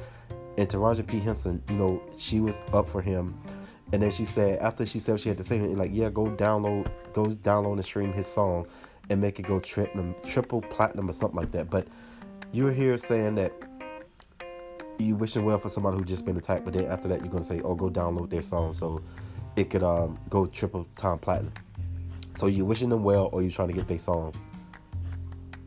and 0.59 0.68
Taraji 0.68 1.07
P. 1.07 1.20
Henson, 1.20 1.62
you 1.68 1.76
know, 1.76 2.02
she 2.16 2.40
was 2.40 2.61
up 2.72 2.88
for 2.88 3.00
him 3.00 3.33
and 3.92 4.02
then 4.02 4.11
she 4.11 4.24
said, 4.24 4.59
after 4.59 4.85
she 4.85 4.98
said 4.98 5.18
she 5.18 5.28
had 5.28 5.38
to 5.38 5.44
say, 5.44 5.57
it, 5.59 5.76
like, 5.76 5.90
yeah, 5.94 6.11
go 6.11 6.26
download, 6.26 6.90
go 7.14 7.24
download 7.24 7.74
and 7.74 7.85
stream 7.85 8.12
his 8.12 8.26
song, 8.26 8.66
and 9.09 9.20
make 9.20 9.38
it 9.38 9.46
go 9.46 9.59
triple, 9.61 10.14
triple 10.26 10.61
platinum 10.61 11.09
or 11.09 11.14
something 11.14 11.38
like 11.38 11.50
that. 11.52 11.70
But 11.70 11.88
you're 12.52 12.72
here 12.72 12.98
saying 12.98 13.37
that 13.37 13.52
you 14.98 15.14
wishing 15.14 15.44
well 15.44 15.59
for 15.59 15.70
somebody 15.70 15.96
who 15.96 16.04
just 16.04 16.26
been 16.26 16.37
attacked, 16.37 16.66
but 16.66 16.74
then 16.74 16.87
after 16.87 17.09
that 17.09 17.20
you're 17.20 17.31
gonna 17.31 17.44
say, 17.44 17.62
oh, 17.62 17.74
go 17.74 17.88
download 17.88 18.28
their 18.28 18.42
song 18.42 18.74
so 18.74 19.00
it 19.57 19.70
could 19.70 19.83
um, 19.83 20.18
go 20.28 20.44
triple 20.44 20.87
time 20.96 21.18
platinum. 21.18 21.52
So 22.35 22.46
you 22.46 22.66
wishing 22.66 22.90
them 22.90 23.04
well, 23.04 23.31
or 23.33 23.42
you 23.42 23.50
trying 23.50 23.68
to 23.68 23.74
get 23.74 23.88
their 23.88 23.98
song 23.98 24.35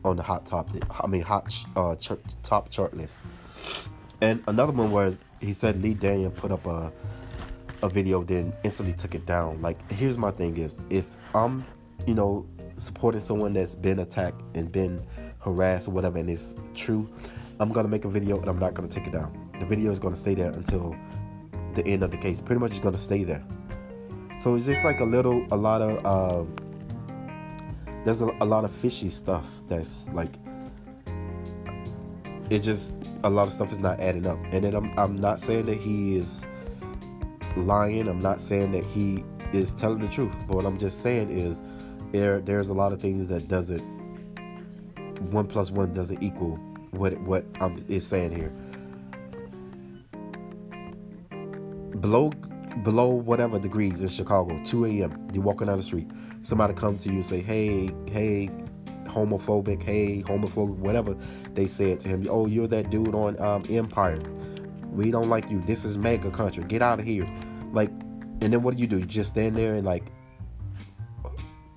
on 0.04 0.16
the 0.16 0.22
hot 0.22 0.46
top, 0.46 0.70
I 1.00 1.06
mean 1.06 1.22
hot 1.22 1.54
uh, 1.76 1.96
top 2.42 2.70
chart 2.70 2.94
list. 2.96 3.18
And 4.20 4.42
another 4.46 4.72
one 4.72 4.90
was 4.90 5.18
he 5.40 5.52
said 5.52 5.82
Lee 5.82 5.94
Daniel 5.94 6.30
put 6.30 6.52
up 6.52 6.66
a 6.66 6.92
a 7.82 7.88
video 7.88 8.22
then 8.22 8.52
instantly 8.62 8.94
took 8.94 9.14
it 9.14 9.26
down. 9.26 9.60
Like 9.60 9.90
here's 9.90 10.16
my 10.16 10.30
thing 10.30 10.56
is 10.56 10.80
if 10.88 11.04
I'm, 11.34 11.64
you 12.06 12.14
know, 12.14 12.46
supporting 12.76 13.20
someone 13.20 13.52
that's 13.52 13.74
been 13.74 13.98
attacked 13.98 14.40
and 14.54 14.70
been 14.70 15.04
harassed 15.40 15.88
or 15.88 15.90
whatever 15.90 16.18
and 16.18 16.30
it's 16.30 16.54
true, 16.74 17.08
I'm 17.58 17.72
gonna 17.72 17.88
make 17.88 18.04
a 18.04 18.08
video 18.08 18.38
and 18.38 18.48
I'm 18.48 18.58
not 18.58 18.74
gonna 18.74 18.88
take 18.88 19.06
it 19.06 19.12
down. 19.12 19.50
The 19.58 19.66
video 19.66 19.90
is 19.90 19.98
gonna 19.98 20.16
stay 20.16 20.34
there 20.34 20.50
until 20.50 20.96
the 21.74 21.86
end 21.86 22.02
of 22.02 22.10
the 22.10 22.16
case. 22.16 22.40
Pretty 22.40 22.60
much 22.60 22.70
it's 22.70 22.80
gonna 22.80 22.98
stay 22.98 23.24
there. 23.24 23.44
So 24.40 24.54
it's 24.54 24.66
just 24.66 24.84
like 24.84 25.00
a 25.00 25.04
little 25.04 25.44
a 25.50 25.56
lot 25.56 25.82
of 25.82 26.06
um 26.06 26.54
there's 28.04 28.22
a, 28.22 28.26
a 28.40 28.44
lot 28.44 28.64
of 28.64 28.70
fishy 28.70 29.10
stuff 29.10 29.44
that's 29.72 30.08
like 30.12 30.30
it 32.50 32.60
just 32.60 32.94
a 33.24 33.30
lot 33.30 33.46
of 33.46 33.52
stuff 33.52 33.72
is 33.72 33.78
not 33.78 33.98
adding 34.00 34.26
up. 34.26 34.38
And 34.50 34.64
then 34.64 34.74
I'm 34.74 34.98
I'm 34.98 35.16
not 35.16 35.40
saying 35.40 35.66
that 35.66 35.78
he 35.78 36.16
is 36.16 36.42
lying. 37.56 38.08
I'm 38.08 38.20
not 38.20 38.40
saying 38.40 38.72
that 38.72 38.84
he 38.84 39.24
is 39.52 39.72
telling 39.72 40.00
the 40.00 40.08
truth, 40.08 40.34
but 40.46 40.56
what 40.56 40.66
I'm 40.66 40.78
just 40.78 41.02
saying 41.02 41.30
is 41.30 41.60
there 42.12 42.40
there's 42.40 42.68
a 42.68 42.74
lot 42.74 42.92
of 42.92 43.00
things 43.00 43.28
that 43.28 43.48
doesn't 43.48 43.80
one 45.30 45.46
plus 45.46 45.70
one 45.70 45.92
doesn't 45.92 46.22
equal 46.22 46.56
what 46.90 47.18
what 47.22 47.44
I'm 47.60 47.84
is 47.88 48.06
saying 48.06 48.34
here. 48.34 48.52
Below 52.00 52.30
below 52.82 53.08
whatever 53.08 53.58
degrees 53.58 54.00
in 54.00 54.08
Chicago, 54.08 54.58
2 54.64 54.86
a.m. 54.86 55.28
You're 55.32 55.42
walking 55.42 55.66
down 55.68 55.76
the 55.76 55.82
street. 55.82 56.08
Somebody 56.42 56.74
comes 56.74 57.02
to 57.04 57.10
you 57.10 57.16
and 57.16 57.26
say, 57.26 57.40
"Hey, 57.40 57.90
hey, 58.06 58.50
homophobic, 59.04 59.82
hey, 59.82 60.22
homophobic, 60.22 60.76
whatever 60.76 61.16
they 61.54 61.66
said 61.66 62.00
to 62.00 62.08
him. 62.08 62.26
Oh, 62.30 62.46
you're 62.46 62.68
that 62.68 62.90
dude 62.90 63.14
on 63.14 63.38
um, 63.40 63.64
Empire. 63.68 64.18
We 64.90 65.10
don't 65.10 65.28
like 65.28 65.50
you. 65.50 65.62
This 65.66 65.84
is 65.84 65.96
MAGA 65.96 66.30
country. 66.30 66.64
Get 66.64 66.82
out 66.82 67.00
of 67.00 67.06
here. 67.06 67.26
Like, 67.72 67.90
and 68.40 68.52
then 68.52 68.62
what 68.62 68.74
do 68.74 68.80
you 68.80 68.86
do? 68.86 68.98
You 68.98 69.06
just 69.06 69.30
stand 69.30 69.56
there 69.56 69.74
and 69.74 69.86
like 69.86 70.04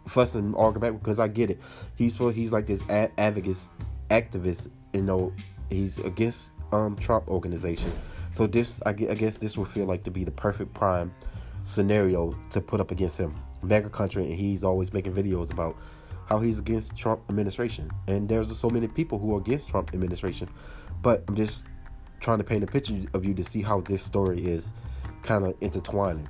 fuss 0.08 0.36
and 0.36 0.56
argue 0.56 0.80
back 0.80 0.94
because 0.94 1.20
I 1.20 1.28
get 1.28 1.50
it. 1.50 1.60
He's 1.96 2.18
for 2.18 2.32
he's 2.32 2.52
like 2.52 2.68
this 2.68 2.84
advocate, 2.90 3.58
activist. 4.10 4.70
You 4.94 5.04
know, 5.04 5.34
he's 5.70 5.98
against 6.00 6.52
um 6.72 6.96
Trump 6.96 7.28
organization. 7.28 7.92
So 8.34 8.48
this, 8.48 8.82
I 8.86 8.92
guess, 8.92 9.38
this 9.38 9.56
would 9.56 9.70
feel 9.70 9.86
like 9.86 10.04
to 10.04 10.12
be 10.12 10.26
the 10.26 10.32
perfect 10.32 10.74
prime 10.74 11.14
scenario 11.64 12.38
to 12.50 12.60
put 12.60 12.82
up 12.82 12.92
against 12.92 13.18
him. 13.18 13.34
MAGA 13.64 13.90
country, 13.90 14.26
and 14.26 14.34
he's 14.34 14.64
always 14.64 14.92
making 14.92 15.14
videos 15.14 15.52
about 15.52 15.78
how 16.26 16.40
he's 16.40 16.60
against 16.60 16.98
Trump 16.98 17.22
administration. 17.30 17.92
And 18.08 18.28
there's 18.28 18.56
so 18.58 18.70
many 18.70 18.88
people 18.88 19.20
who 19.20 19.36
are 19.36 19.40
against 19.40 19.70
Trump 19.70 19.92
administration. 19.94 20.50
But 21.02 21.24
I'm 21.28 21.36
just 21.36 21.66
trying 22.20 22.40
to 22.40 22.44
paint 22.44 22.64
a 22.64 22.68
picture 22.68 22.96
of 23.14 23.24
you 23.26 23.34
to 23.36 23.44
see 23.44 23.62
how 23.62 23.82
this 23.82 24.02
story 24.02 24.44
is 24.46 24.72
kind 25.24 25.46
of 25.46 25.56
intertwining. 25.62 26.28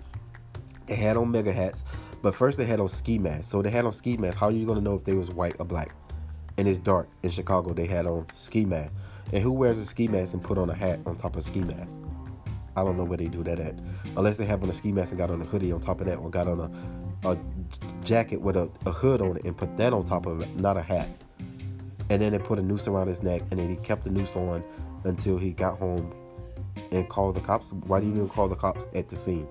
They 0.88 0.95
had 0.95 1.17
on 1.17 1.31
MAGA 1.31 1.53
hats, 1.53 1.84
but 2.21 2.36
first 2.36 2.58
they 2.58 2.65
had 2.65 2.79
on 2.79 2.89
ski 2.89 3.17
masks. 3.17 3.47
So 3.47 3.62
they 3.62 3.69
had 3.69 3.86
on 3.86 3.93
ski 3.93 4.17
masks. 4.17 4.39
How 4.39 4.47
are 4.47 4.51
you 4.51 4.65
gonna 4.65 4.81
know 4.81 4.95
if 4.95 5.03
they 5.03 5.13
was 5.13 5.29
white 5.29 5.55
or 5.60 5.65
black? 5.65 5.95
And 6.58 6.67
it's 6.67 6.79
dark 6.79 7.10
in 7.23 7.29
Chicago. 7.29 7.73
They 7.73 7.86
had 7.86 8.05
on 8.05 8.27
ski 8.34 8.65
masks. 8.65 8.93
And 9.34 9.41
who 9.41 9.51
wears 9.51 9.77
a 9.77 9.86
ski 9.86 10.08
mask 10.08 10.34
and 10.34 10.43
put 10.43 10.58
on 10.58 10.69
a 10.69 10.75
hat 10.75 10.99
on 11.05 11.15
top 11.15 11.36
of 11.36 11.43
ski 11.43 11.62
mask? 11.62 11.95
I 12.75 12.84
don't 12.84 12.97
know 12.97 13.03
where 13.03 13.17
they 13.17 13.27
do 13.27 13.43
that 13.43 13.60
at. 13.60 13.75
Unless 14.17 14.38
they 14.38 14.45
have 14.45 14.62
on 14.62 14.69
a 14.69 14.73
ski 14.73 14.91
mask 14.91 15.12
and 15.12 15.17
got 15.17 15.31
on 15.31 15.41
a 15.41 15.45
hoodie 15.45 15.71
on 15.71 15.79
top 15.79 16.01
of 16.01 16.08
that, 16.08 16.17
or 16.17 16.29
got 16.29 16.47
on 16.47 16.60
a, 16.60 16.71
a 17.26 17.38
jacket 18.04 18.42
with 18.42 18.56
a, 18.56 18.70
a 18.86 18.92
hood 18.92 19.22
on 19.22 19.38
it 19.38 19.46
and 19.46 19.58
put 19.58 19.76
that 19.78 19.94
on 19.94 20.06
top 20.06 20.26
of 20.26 20.42
it, 20.42 20.60
not 20.60 20.78
a 20.78 20.82
hat. 20.82 21.08
And 22.10 22.22
then 22.22 22.34
they 22.34 22.40
put 22.40 22.60
a 22.60 22.62
noose 22.62 22.88
around 22.88 23.08
his 23.08 23.24
neck, 23.24 23.42
and 23.50 23.60
then 23.60 23.70
he 23.70 23.76
kept 23.78 24.04
the 24.04 24.12
noose 24.12 24.36
on 24.36 24.64
until 25.04 25.38
he 25.38 25.52
got 25.52 25.80
home 25.80 26.14
and 26.92 27.08
called 27.10 27.36
the 27.36 27.42
cops. 27.42 27.72
Why 27.72 28.00
do 28.00 28.06
you 28.06 28.14
even 28.14 28.30
call 28.30 28.48
the 28.48 28.56
cops 28.56 28.88
at 28.94 29.10
the 29.10 29.16
scene? 29.16 29.48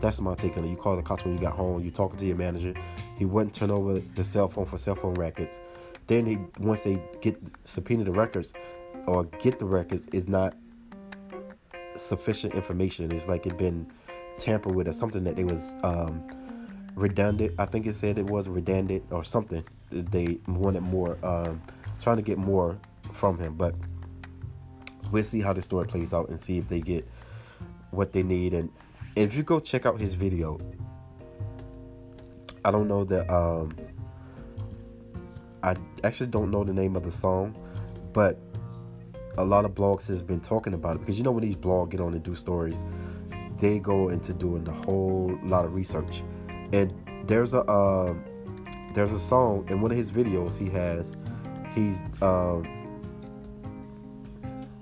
That's 0.00 0.20
my 0.20 0.34
take 0.34 0.56
on 0.56 0.64
it. 0.64 0.68
You 0.68 0.76
call 0.76 0.96
the 0.96 1.02
cops 1.02 1.24
when 1.24 1.34
you 1.34 1.40
got 1.40 1.54
home. 1.54 1.84
You 1.84 1.90
talking 1.90 2.18
to 2.18 2.24
your 2.24 2.36
manager. 2.36 2.74
He 3.16 3.24
wouldn't 3.24 3.54
turn 3.54 3.70
over 3.70 4.00
the 4.14 4.24
cell 4.24 4.48
phone 4.48 4.66
for 4.66 4.78
cell 4.78 4.94
phone 4.94 5.14
records. 5.14 5.60
Then 6.06 6.26
he 6.26 6.38
once 6.58 6.80
they 6.82 7.02
get 7.20 7.38
subpoena 7.64 8.04
the 8.04 8.12
records 8.12 8.52
or 9.06 9.24
get 9.24 9.58
the 9.58 9.66
records 9.66 10.06
is 10.12 10.26
not 10.26 10.56
sufficient 11.96 12.54
information. 12.54 13.12
It's 13.12 13.28
like 13.28 13.46
it 13.46 13.58
been 13.58 13.86
tampered 14.38 14.74
with 14.74 14.88
or 14.88 14.92
something 14.92 15.24
that 15.24 15.36
they 15.36 15.44
was 15.44 15.74
um, 15.82 16.26
redundant. 17.00 17.54
I 17.58 17.66
think 17.66 17.86
it 17.86 17.94
said 17.94 18.18
it 18.18 18.26
was 18.26 18.48
redundant 18.48 19.04
or 19.10 19.24
something. 19.24 19.64
They 19.90 20.38
wanted 20.46 20.82
more, 20.82 21.18
um, 21.24 21.62
trying 22.00 22.16
to 22.16 22.22
get 22.22 22.38
more 22.38 22.78
from 23.12 23.38
him, 23.38 23.54
but 23.54 23.74
we'll 25.10 25.24
see 25.24 25.40
how 25.40 25.52
the 25.52 25.62
story 25.62 25.86
plays 25.86 26.12
out 26.12 26.28
and 26.28 26.38
see 26.38 26.58
if 26.58 26.68
they 26.68 26.80
get 26.80 27.08
what 27.90 28.12
they 28.12 28.22
need. 28.22 28.54
And, 28.54 28.70
if 29.16 29.34
you 29.34 29.42
go 29.42 29.60
check 29.60 29.86
out 29.86 30.00
his 30.00 30.14
video, 30.14 30.58
I 32.64 32.70
don't 32.70 32.88
know 32.88 33.04
that 33.04 33.30
um, 33.32 33.70
I 35.62 35.74
actually 36.04 36.28
don't 36.28 36.50
know 36.50 36.64
the 36.64 36.72
name 36.72 36.96
of 36.96 37.02
the 37.02 37.10
song, 37.10 37.56
but 38.12 38.38
a 39.36 39.44
lot 39.44 39.64
of 39.64 39.72
blogs 39.72 40.06
has 40.08 40.22
been 40.22 40.40
talking 40.40 40.74
about 40.74 40.96
it 40.96 40.98
because 41.00 41.18
you 41.18 41.24
know 41.24 41.32
when 41.32 41.42
these 41.42 41.56
blogs 41.56 41.90
get 41.90 42.00
on 42.00 42.14
and 42.14 42.22
do 42.22 42.34
stories, 42.34 42.82
they 43.58 43.78
go 43.78 44.08
into 44.10 44.32
doing 44.32 44.66
a 44.68 44.72
whole 44.72 45.38
lot 45.42 45.64
of 45.64 45.74
research. 45.74 46.22
And 46.72 46.92
there's 47.26 47.54
a 47.54 47.68
um, 47.68 48.24
there's 48.94 49.12
a 49.12 49.20
song 49.20 49.66
in 49.68 49.80
one 49.80 49.90
of 49.90 49.96
his 49.96 50.10
videos 50.10 50.58
he 50.58 50.68
has 50.70 51.12
he's 51.74 52.00
um, 52.22 52.64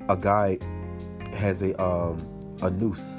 a 0.09 0.17
guy 0.17 0.59
has 1.35 1.63
a 1.63 1.81
um 1.83 2.27
a 2.63 2.71
noose 2.71 3.19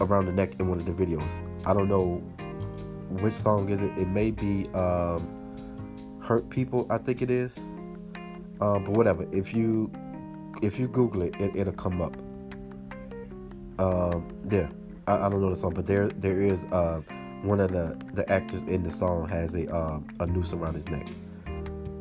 around 0.00 0.26
the 0.26 0.32
neck 0.32 0.58
in 0.58 0.68
one 0.68 0.78
of 0.78 0.86
the 0.86 0.92
videos. 0.92 1.28
I 1.66 1.74
don't 1.74 1.88
know 1.88 2.16
which 3.20 3.34
song 3.34 3.68
is 3.68 3.82
it. 3.82 3.96
It 3.96 4.08
may 4.08 4.30
be 4.30 4.68
um 4.74 5.38
Hurt 6.20 6.48
People, 6.50 6.86
I 6.90 6.98
think 6.98 7.22
it 7.22 7.30
is. 7.30 7.56
Um, 8.60 8.84
but 8.84 8.90
whatever. 8.90 9.26
If 9.32 9.52
you 9.52 9.90
if 10.62 10.78
you 10.78 10.88
Google 10.88 11.22
it, 11.22 11.40
it 11.40 11.54
will 11.54 11.72
come 11.72 12.00
up. 12.00 12.16
Um, 13.78 14.28
there. 14.44 14.70
I, 15.06 15.26
I, 15.26 15.28
don't 15.28 15.40
know 15.40 15.50
the 15.50 15.56
song, 15.56 15.74
but 15.74 15.86
there 15.86 16.08
there 16.08 16.40
is 16.40 16.64
uh, 16.64 17.00
one 17.42 17.60
of 17.60 17.72
the 17.72 17.98
the 18.14 18.30
actors 18.30 18.62
in 18.62 18.82
the 18.82 18.90
song 18.90 19.28
has 19.28 19.54
a 19.54 19.74
um, 19.74 20.06
a 20.20 20.26
noose 20.26 20.52
around 20.52 20.74
his 20.74 20.88
neck. 20.88 21.06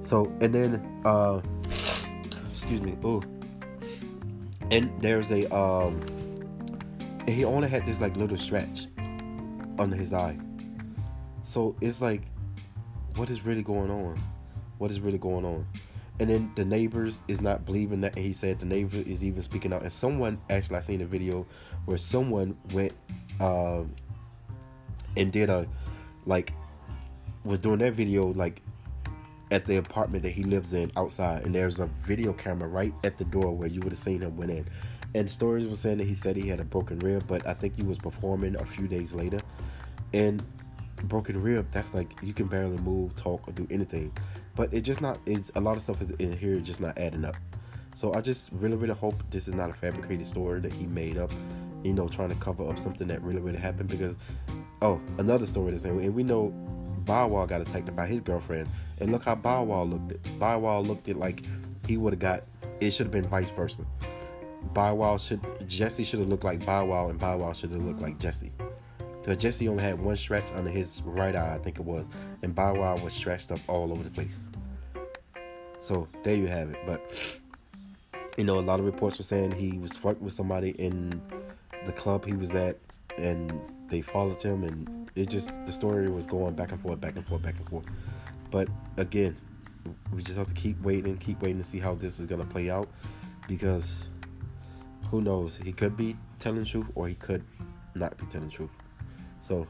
So 0.02 0.26
and 0.42 0.54
then 0.54 1.02
uh, 1.06 1.42
excuse 2.52 2.82
me. 2.82 2.98
Oh, 3.04 3.22
and 4.70 4.92
there's 5.02 5.32
a 5.32 5.54
um, 5.56 6.02
he 7.28 7.44
only 7.46 7.70
had 7.70 7.86
this 7.86 8.00
like 8.00 8.16
little 8.16 8.38
stretch 8.38 8.88
under 9.80 9.96
his 9.96 10.14
eye. 10.14 10.38
So 11.44 11.76
it's 11.82 12.02
like, 12.02 12.22
what 13.16 13.30
is 13.30 13.44
really 13.44 13.64
going 13.64 13.90
on? 13.90 14.22
What 14.78 14.92
is 14.92 15.00
really 15.00 15.18
going 15.18 15.46
on? 15.46 15.66
And 16.19 16.30
then 16.30 16.52
the 16.56 16.65
neighbors 16.65 17.24
is 17.28 17.41
not 17.41 17.65
believing 17.65 18.02
that. 18.02 18.15
He 18.15 18.34
said 18.34 18.60
the 18.60 18.65
neighbor 18.65 18.97
is 18.97 19.24
even 19.24 19.41
speaking 19.41 19.74
out. 19.74 19.82
And 19.82 19.91
someone 19.91 20.39
actually, 20.50 20.78
I 20.78 20.82
seen 20.82 21.02
a 21.02 21.06
video 21.06 21.47
where 21.86 21.97
someone 21.97 22.56
went 22.74 22.93
um, 23.39 23.95
and 25.17 25.32
did 25.32 25.50
a 25.50 25.67
like 26.26 26.54
was 27.43 27.58
doing 27.60 27.80
that 27.80 27.93
video 27.93 28.34
like 28.34 28.62
at 29.52 29.65
the 29.65 29.76
apartment 29.78 30.24
that 30.24 30.32
he 30.32 30.43
lives 30.43 30.74
in 30.74 30.91
outside, 30.95 31.43
and 31.43 31.54
there's 31.54 31.80
a 31.80 31.89
video 32.06 32.32
camera 32.32 32.67
right 32.67 32.93
at 33.04 33.17
the 33.17 33.26
door 33.26 33.52
where 33.52 33.67
you 33.67 33.82
would 33.82 33.91
have 33.91 34.00
seen 34.00 34.21
him 34.21 34.38
went 34.38 34.50
in, 34.50 34.65
And 35.13 35.30
stories 35.30 35.67
were 35.67 35.76
saying 35.76 35.97
that 35.97 36.08
he 36.08 36.15
said 36.15 36.38
he 36.38 36.47
had 36.47 36.60
a 36.60 36.63
broken 36.63 37.00
rib, 37.00 37.26
but 37.28 37.45
I 37.45 37.54
think 37.54 37.76
he 37.76 37.84
was 37.84 37.97
performing 37.97 38.56
a 38.56 38.65
few 38.65 38.88
days 38.88 39.13
later. 39.13 39.39
And 40.13 40.43
broken 41.04 41.41
rib, 41.41 41.67
that's 41.71 41.93
like 41.93 42.12
you 42.21 42.34
can 42.34 42.47
barely 42.47 42.78
move, 42.78 43.15
talk, 43.15 43.47
or 43.47 43.52
do 43.52 43.67
anything. 43.69 44.13
But 44.56 44.74
it 44.74 44.82
just 44.82 45.02
not. 45.02 45.20
It's 45.26 45.52
a 45.56 45.62
lot 45.62 45.78
of 45.78 45.84
stuff 45.84 46.02
is 46.02 46.12
in 46.12 46.38
here 46.38 46.60
just 46.60 46.80
not 46.80 46.98
adding 46.98 47.26
up. 47.26 47.36
So 47.96 48.14
I 48.14 48.22
just 48.22 48.50
really, 48.54 48.76
really 48.76 48.94
hope 48.94 49.22
this 49.30 49.48
is 49.48 49.54
not 49.54 49.70
a 49.70 49.74
fabricated 49.74 50.26
story 50.26 50.60
that 50.62 50.74
he 50.74 50.86
made 50.86 51.18
up. 51.18 51.32
You 51.84 51.94
know, 51.94 52.08
trying 52.08 52.30
to 52.30 52.36
cover 52.36 52.70
up 52.70 52.78
something 52.80 53.08
that 53.08 53.22
really, 53.24 53.42
really 53.42 53.58
happened. 53.58 53.90
Because, 53.90 54.16
oh, 54.82 55.02
another 55.18 55.46
story 55.46 55.74
is, 55.74 55.84
and 55.86 56.14
we 56.14 56.24
know 56.24 56.50
Bow 57.06 57.28
Wow 57.28 57.46
got 57.46 57.62
attacked 57.62 57.96
by 57.96 58.06
his 58.06 58.22
girlfriend, 58.22 58.70
and 59.00 59.12
look 59.12 59.24
how 59.24 59.36
Bow 59.36 59.64
Wow 59.64 59.84
looked. 59.84 60.12
It. 60.12 60.40
Bow 60.40 60.60
Wow 60.60 60.80
looked 60.82 61.08
it 61.08 61.18
like 61.18 61.44
he 61.88 61.98
would 61.98 62.14
have 62.14 62.20
got. 62.20 62.44
It 62.80 62.92
should 62.92 63.08
have 63.08 63.12
been 63.12 63.28
vice 63.28 63.50
versa. 63.56 63.86
Bow 64.74 64.96
Wow 64.96 65.18
should 65.18 65.42
Jesse 65.68 66.04
should 66.04 66.20
have 66.20 66.30
looked 66.30 66.44
like 66.44 66.66
Bow 66.66 66.86
Wow, 66.86 67.10
and 67.10 67.20
Bow 67.20 67.38
Wow 67.38 67.54
should 67.54 67.72
have 67.72 67.84
looked 67.84 68.02
like 68.02 68.20
Jesse. 68.20 68.52
Because 69.22 69.38
Jesse 69.38 69.68
only 69.68 69.84
had 69.84 70.00
one 70.00 70.18
stretch 70.18 70.50
under 70.56 70.70
his 70.70 71.02
right 71.04 71.36
eye, 71.36 71.56
I 71.56 71.58
think 71.60 71.80
it 71.80 71.86
was, 71.86 72.08
and 72.43 72.56
Bow 72.56 72.73
Wow 72.75 72.97
was 72.97 73.13
stretched 73.13 73.51
up 73.51 73.60
all 73.67 73.91
over 73.91 74.04
the 74.04 74.10
place. 74.10 74.38
So 75.80 76.08
there 76.23 76.36
you 76.36 76.47
have 76.47 76.69
it. 76.71 76.80
But 76.86 77.01
you 78.38 78.43
know, 78.43 78.60
a 78.60 78.62
lot 78.62 78.80
of 78.80 78.86
reports 78.86 79.17
were 79.17 79.23
saying 79.23 79.51
he 79.51 79.77
was 79.77 79.93
fucked 79.93 80.21
with 80.21 80.34
somebody 80.34 80.71
in 80.71 81.21
the 81.86 81.91
club 81.91 82.25
he 82.25 82.34
was 82.34 82.51
at, 82.51 82.77
and 83.17 83.60
they 83.89 84.01
followed 84.01 84.41
him, 84.41 84.63
and 84.63 85.10
it 85.15 85.30
just 85.30 85.65
the 85.65 85.71
story 85.71 86.10
was 86.10 86.25
going 86.25 86.56
back 86.56 86.71
and 86.71 86.82
forth, 86.82 87.01
back 87.01 87.15
and 87.15 87.25
forth, 87.27 87.41
back 87.41 87.56
and 87.58 87.67
forth. 87.69 87.86
But 88.49 88.67
again, 88.97 89.36
we 90.13 90.21
just 90.23 90.38
have 90.38 90.47
to 90.47 90.54
keep 90.54 90.82
waiting, 90.82 91.17
keep 91.17 91.41
waiting 91.41 91.58
to 91.58 91.63
see 91.63 91.80
how 91.80 91.95
this 91.95 92.19
is 92.19 92.25
gonna 92.25 92.45
play 92.45 92.69
out, 92.69 92.89
because 93.47 93.89
who 95.10 95.21
knows? 95.21 95.58
He 95.58 95.73
could 95.73 95.97
be 95.97 96.15
telling 96.39 96.60
the 96.60 96.65
truth, 96.65 96.88
or 96.95 97.08
he 97.08 97.15
could 97.15 97.43
not 97.95 98.17
be 98.17 98.25
telling 98.27 98.47
the 98.47 98.56
truth. 98.56 98.69
So 99.41 99.67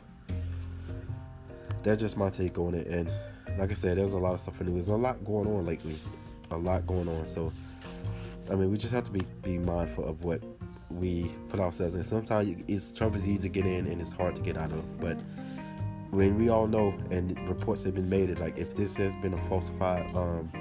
that's 1.84 2.02
just 2.02 2.18
my 2.18 2.30
take 2.30 2.58
on 2.58 2.76
it. 2.76 2.88
And 2.88 3.12
like 3.58 3.72
I 3.72 3.74
said, 3.74 3.98
there's 3.98 4.14
a 4.14 4.18
lot 4.18 4.34
of 4.34 4.40
stuff 4.40 4.60
in 4.62 4.68
the 4.68 4.74
news. 4.74 4.86
There's 4.88 5.00
a 5.00 5.02
lot 5.02 5.24
going 5.26 5.48
on 5.48 5.66
lately. 5.66 5.96
A 6.52 6.58
lot 6.58 6.86
going 6.86 7.08
on. 7.08 7.28
So 7.28 7.52
I 8.50 8.56
mean, 8.56 8.72
we 8.72 8.78
just 8.78 8.94
have 8.94 9.06
to 9.06 9.12
be 9.12 9.22
be 9.42 9.58
mindful 9.58 10.06
of 10.06 10.24
what 10.24 10.42
we 10.90 11.32
put 11.50 11.60
ourselves 11.60 11.96
in. 11.96 12.04
Sometimes 12.04 12.56
it's 12.68 12.92
trouble 12.92 13.18
easy 13.18 13.38
to 13.38 13.50
get 13.50 13.66
in, 13.66 13.88
and 13.88 14.02
it's 14.02 14.12
hard 14.12 14.36
to 14.36 14.42
get 14.42 14.58
out 14.58 14.72
of. 14.72 15.00
But 15.00 15.22
when 16.12 16.38
we 16.38 16.50
all 16.50 16.68
know, 16.68 16.94
and 17.10 17.38
reports 17.48 17.84
have 17.86 17.96
been 17.96 18.10
made, 18.10 18.38
like 18.40 18.58
if 18.58 18.76
this 18.76 18.98
has 18.98 19.14
been 19.22 19.34
a 19.34 19.38
falsified 19.50 20.14
um, 20.16 20.52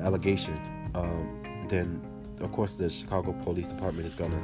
allegation, 0.00 0.56
um, 0.94 1.66
then 1.68 2.00
of 2.40 2.52
course 2.52 2.74
the 2.74 2.88
Chicago 2.88 3.32
Police 3.42 3.66
Department 3.66 4.06
is 4.06 4.14
gonna 4.14 4.40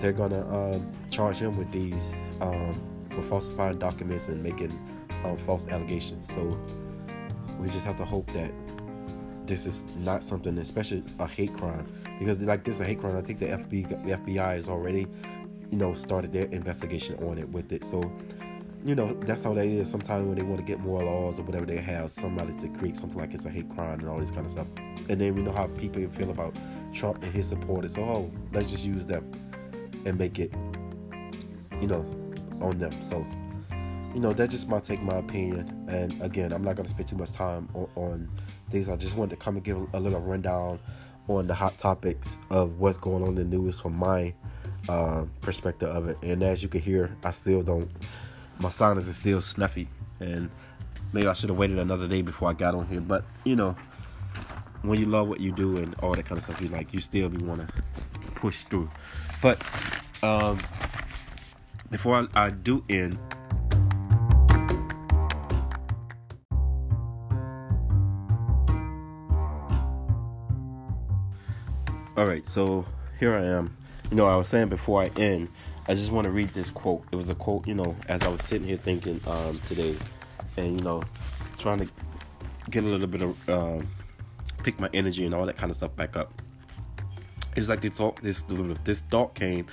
they're 0.00 0.12
gonna 0.12 0.44
um, 0.52 0.92
charge 1.10 1.36
him 1.36 1.56
with 1.56 1.70
these 1.70 2.02
um, 2.40 2.80
for 3.14 3.22
falsifying 3.22 3.78
documents 3.78 4.28
and 4.28 4.42
making 4.42 4.72
um, 5.24 5.36
false 5.46 5.66
allegations. 5.68 6.26
So 6.28 6.58
we 7.58 7.68
just 7.68 7.84
have 7.84 7.96
to 7.98 8.04
hope 8.04 8.30
that 8.32 8.52
this 9.46 9.66
is 9.66 9.82
not 9.98 10.22
something, 10.22 10.56
especially 10.58 11.02
a 11.18 11.26
hate 11.26 11.54
crime, 11.56 11.86
because 12.18 12.40
like 12.40 12.64
this 12.64 12.76
is 12.76 12.80
a 12.80 12.84
hate 12.84 13.00
crime. 13.00 13.16
I 13.16 13.20
think 13.20 13.38
the 13.38 13.46
FBI, 13.46 14.04
the 14.06 14.16
FBI 14.16 14.56
has 14.56 14.68
already, 14.68 15.06
you 15.70 15.76
know, 15.76 15.94
started 15.94 16.32
their 16.32 16.46
investigation 16.46 17.16
on 17.24 17.38
it 17.38 17.48
with 17.48 17.72
it. 17.72 17.84
So, 17.84 18.02
you 18.84 18.94
know, 18.94 19.14
that's 19.22 19.42
how 19.42 19.54
that 19.54 19.66
is. 19.66 19.90
Sometimes 19.90 20.26
when 20.26 20.36
they 20.36 20.42
want 20.42 20.58
to 20.58 20.64
get 20.64 20.80
more 20.80 21.02
laws 21.02 21.38
or 21.38 21.42
whatever, 21.42 21.66
they 21.66 21.78
have 21.78 22.10
somebody 22.10 22.52
to 22.60 22.68
create 22.78 22.96
something 22.96 23.18
like 23.18 23.34
it's 23.34 23.44
a 23.44 23.50
hate 23.50 23.68
crime 23.70 24.00
and 24.00 24.08
all 24.08 24.18
this 24.18 24.30
kind 24.30 24.46
of 24.46 24.52
stuff. 24.52 24.66
And 25.08 25.20
then 25.20 25.34
we 25.34 25.42
know 25.42 25.52
how 25.52 25.66
people 25.68 26.06
feel 26.10 26.30
about 26.30 26.54
Trump 26.94 27.22
and 27.22 27.32
his 27.32 27.48
supporters. 27.48 27.94
So, 27.94 28.02
oh, 28.02 28.32
let's 28.52 28.70
just 28.70 28.84
use 28.84 29.06
them 29.06 29.30
and 30.06 30.18
make 30.18 30.38
it, 30.38 30.52
you 31.80 31.86
know, 31.86 32.04
on 32.64 32.78
them. 32.78 32.92
So, 33.02 33.26
you 34.14 34.20
know, 34.20 34.32
that's 34.32 34.52
just 34.52 34.68
my 34.68 34.80
take, 34.80 35.02
my 35.02 35.16
opinion. 35.16 35.86
And 35.88 36.20
again, 36.22 36.52
I'm 36.52 36.62
not 36.62 36.76
gonna 36.76 36.88
spend 36.88 37.08
too 37.08 37.16
much 37.16 37.32
time 37.32 37.68
on, 37.74 37.88
on 37.94 38.30
things. 38.70 38.88
I 38.88 38.96
just 38.96 39.16
wanted 39.16 39.30
to 39.30 39.36
come 39.36 39.56
and 39.56 39.64
give 39.64 39.76
a 39.92 40.00
little 40.00 40.20
rundown 40.20 40.78
on 41.28 41.46
the 41.46 41.54
hot 41.54 41.78
topics 41.78 42.36
of 42.50 42.78
what's 42.78 42.98
going 42.98 43.22
on 43.22 43.30
in 43.30 43.34
the 43.36 43.44
news 43.44 43.80
from 43.80 43.94
my 43.94 44.34
uh, 44.88 45.24
perspective 45.40 45.88
of 45.88 46.08
it. 46.08 46.18
And 46.22 46.42
as 46.42 46.62
you 46.62 46.68
can 46.68 46.80
hear, 46.80 47.16
I 47.22 47.30
still 47.30 47.62
don't. 47.62 47.90
My 48.58 48.68
sinus 48.68 49.08
is 49.08 49.16
still 49.16 49.40
snuffy, 49.40 49.88
and 50.20 50.50
maybe 51.12 51.26
I 51.26 51.32
should 51.32 51.48
have 51.48 51.58
waited 51.58 51.78
another 51.78 52.06
day 52.06 52.22
before 52.22 52.50
I 52.50 52.52
got 52.52 52.74
on 52.74 52.86
here. 52.86 53.00
But 53.00 53.24
you 53.44 53.56
know, 53.56 53.74
when 54.82 55.00
you 55.00 55.06
love 55.06 55.28
what 55.28 55.40
you 55.40 55.50
do 55.50 55.76
and 55.78 55.94
all 55.96 56.14
that 56.14 56.26
kind 56.26 56.38
of 56.38 56.44
stuff, 56.44 56.60
you 56.60 56.68
like 56.68 56.92
you 56.92 57.00
still 57.00 57.28
be 57.28 57.38
want 57.38 57.66
to 57.66 57.82
push 58.32 58.64
through. 58.64 58.90
But 59.42 59.62
um, 60.22 60.58
before 61.94 62.28
I, 62.34 62.46
I 62.46 62.50
do 62.50 62.82
end. 62.88 63.16
All 72.16 72.26
right, 72.26 72.44
so 72.48 72.84
here 73.20 73.36
I 73.36 73.44
am. 73.44 73.72
You 74.10 74.16
know, 74.16 74.26
I 74.26 74.34
was 74.34 74.48
saying 74.48 74.70
before 74.70 75.02
I 75.02 75.10
end, 75.16 75.48
I 75.86 75.94
just 75.94 76.10
want 76.10 76.24
to 76.24 76.32
read 76.32 76.48
this 76.48 76.68
quote. 76.68 77.04
It 77.12 77.16
was 77.16 77.28
a 77.28 77.34
quote, 77.36 77.64
you 77.68 77.74
know, 77.74 77.94
as 78.08 78.22
I 78.22 78.28
was 78.28 78.42
sitting 78.42 78.66
here 78.66 78.76
thinking 78.76 79.20
um, 79.28 79.60
today, 79.60 79.94
and 80.56 80.80
you 80.80 80.84
know, 80.84 81.04
trying 81.58 81.78
to 81.78 81.88
get 82.70 82.82
a 82.82 82.88
little 82.88 83.06
bit 83.06 83.22
of 83.22 83.48
um, 83.48 83.86
pick 84.64 84.80
my 84.80 84.90
energy 84.92 85.24
and 85.26 85.32
all 85.32 85.46
that 85.46 85.56
kind 85.56 85.70
of 85.70 85.76
stuff 85.76 85.94
back 85.94 86.16
up. 86.16 86.42
It's 87.56 87.68
like 87.68 87.80
talk 87.94 88.20
this 88.20 88.44
this 88.84 89.00
thought 89.00 89.34
came, 89.34 89.66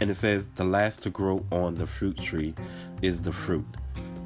and 0.00 0.10
it 0.10 0.14
says 0.14 0.48
the 0.56 0.64
last 0.64 1.02
to 1.04 1.10
grow 1.10 1.44
on 1.52 1.74
the 1.74 1.86
fruit 1.86 2.18
tree 2.18 2.54
is 3.02 3.22
the 3.22 3.32
fruit, 3.32 3.66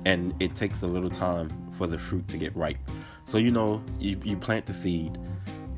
and 0.04 0.34
it 0.40 0.54
takes 0.54 0.82
a 0.82 0.86
little 0.86 1.10
time 1.10 1.50
for 1.76 1.86
the 1.86 1.98
fruit 1.98 2.26
to 2.28 2.38
get 2.38 2.54
ripe. 2.56 2.78
So 3.24 3.38
you 3.38 3.50
know, 3.50 3.82
you, 3.98 4.20
you 4.24 4.36
plant 4.36 4.66
the 4.66 4.72
seed 4.72 5.18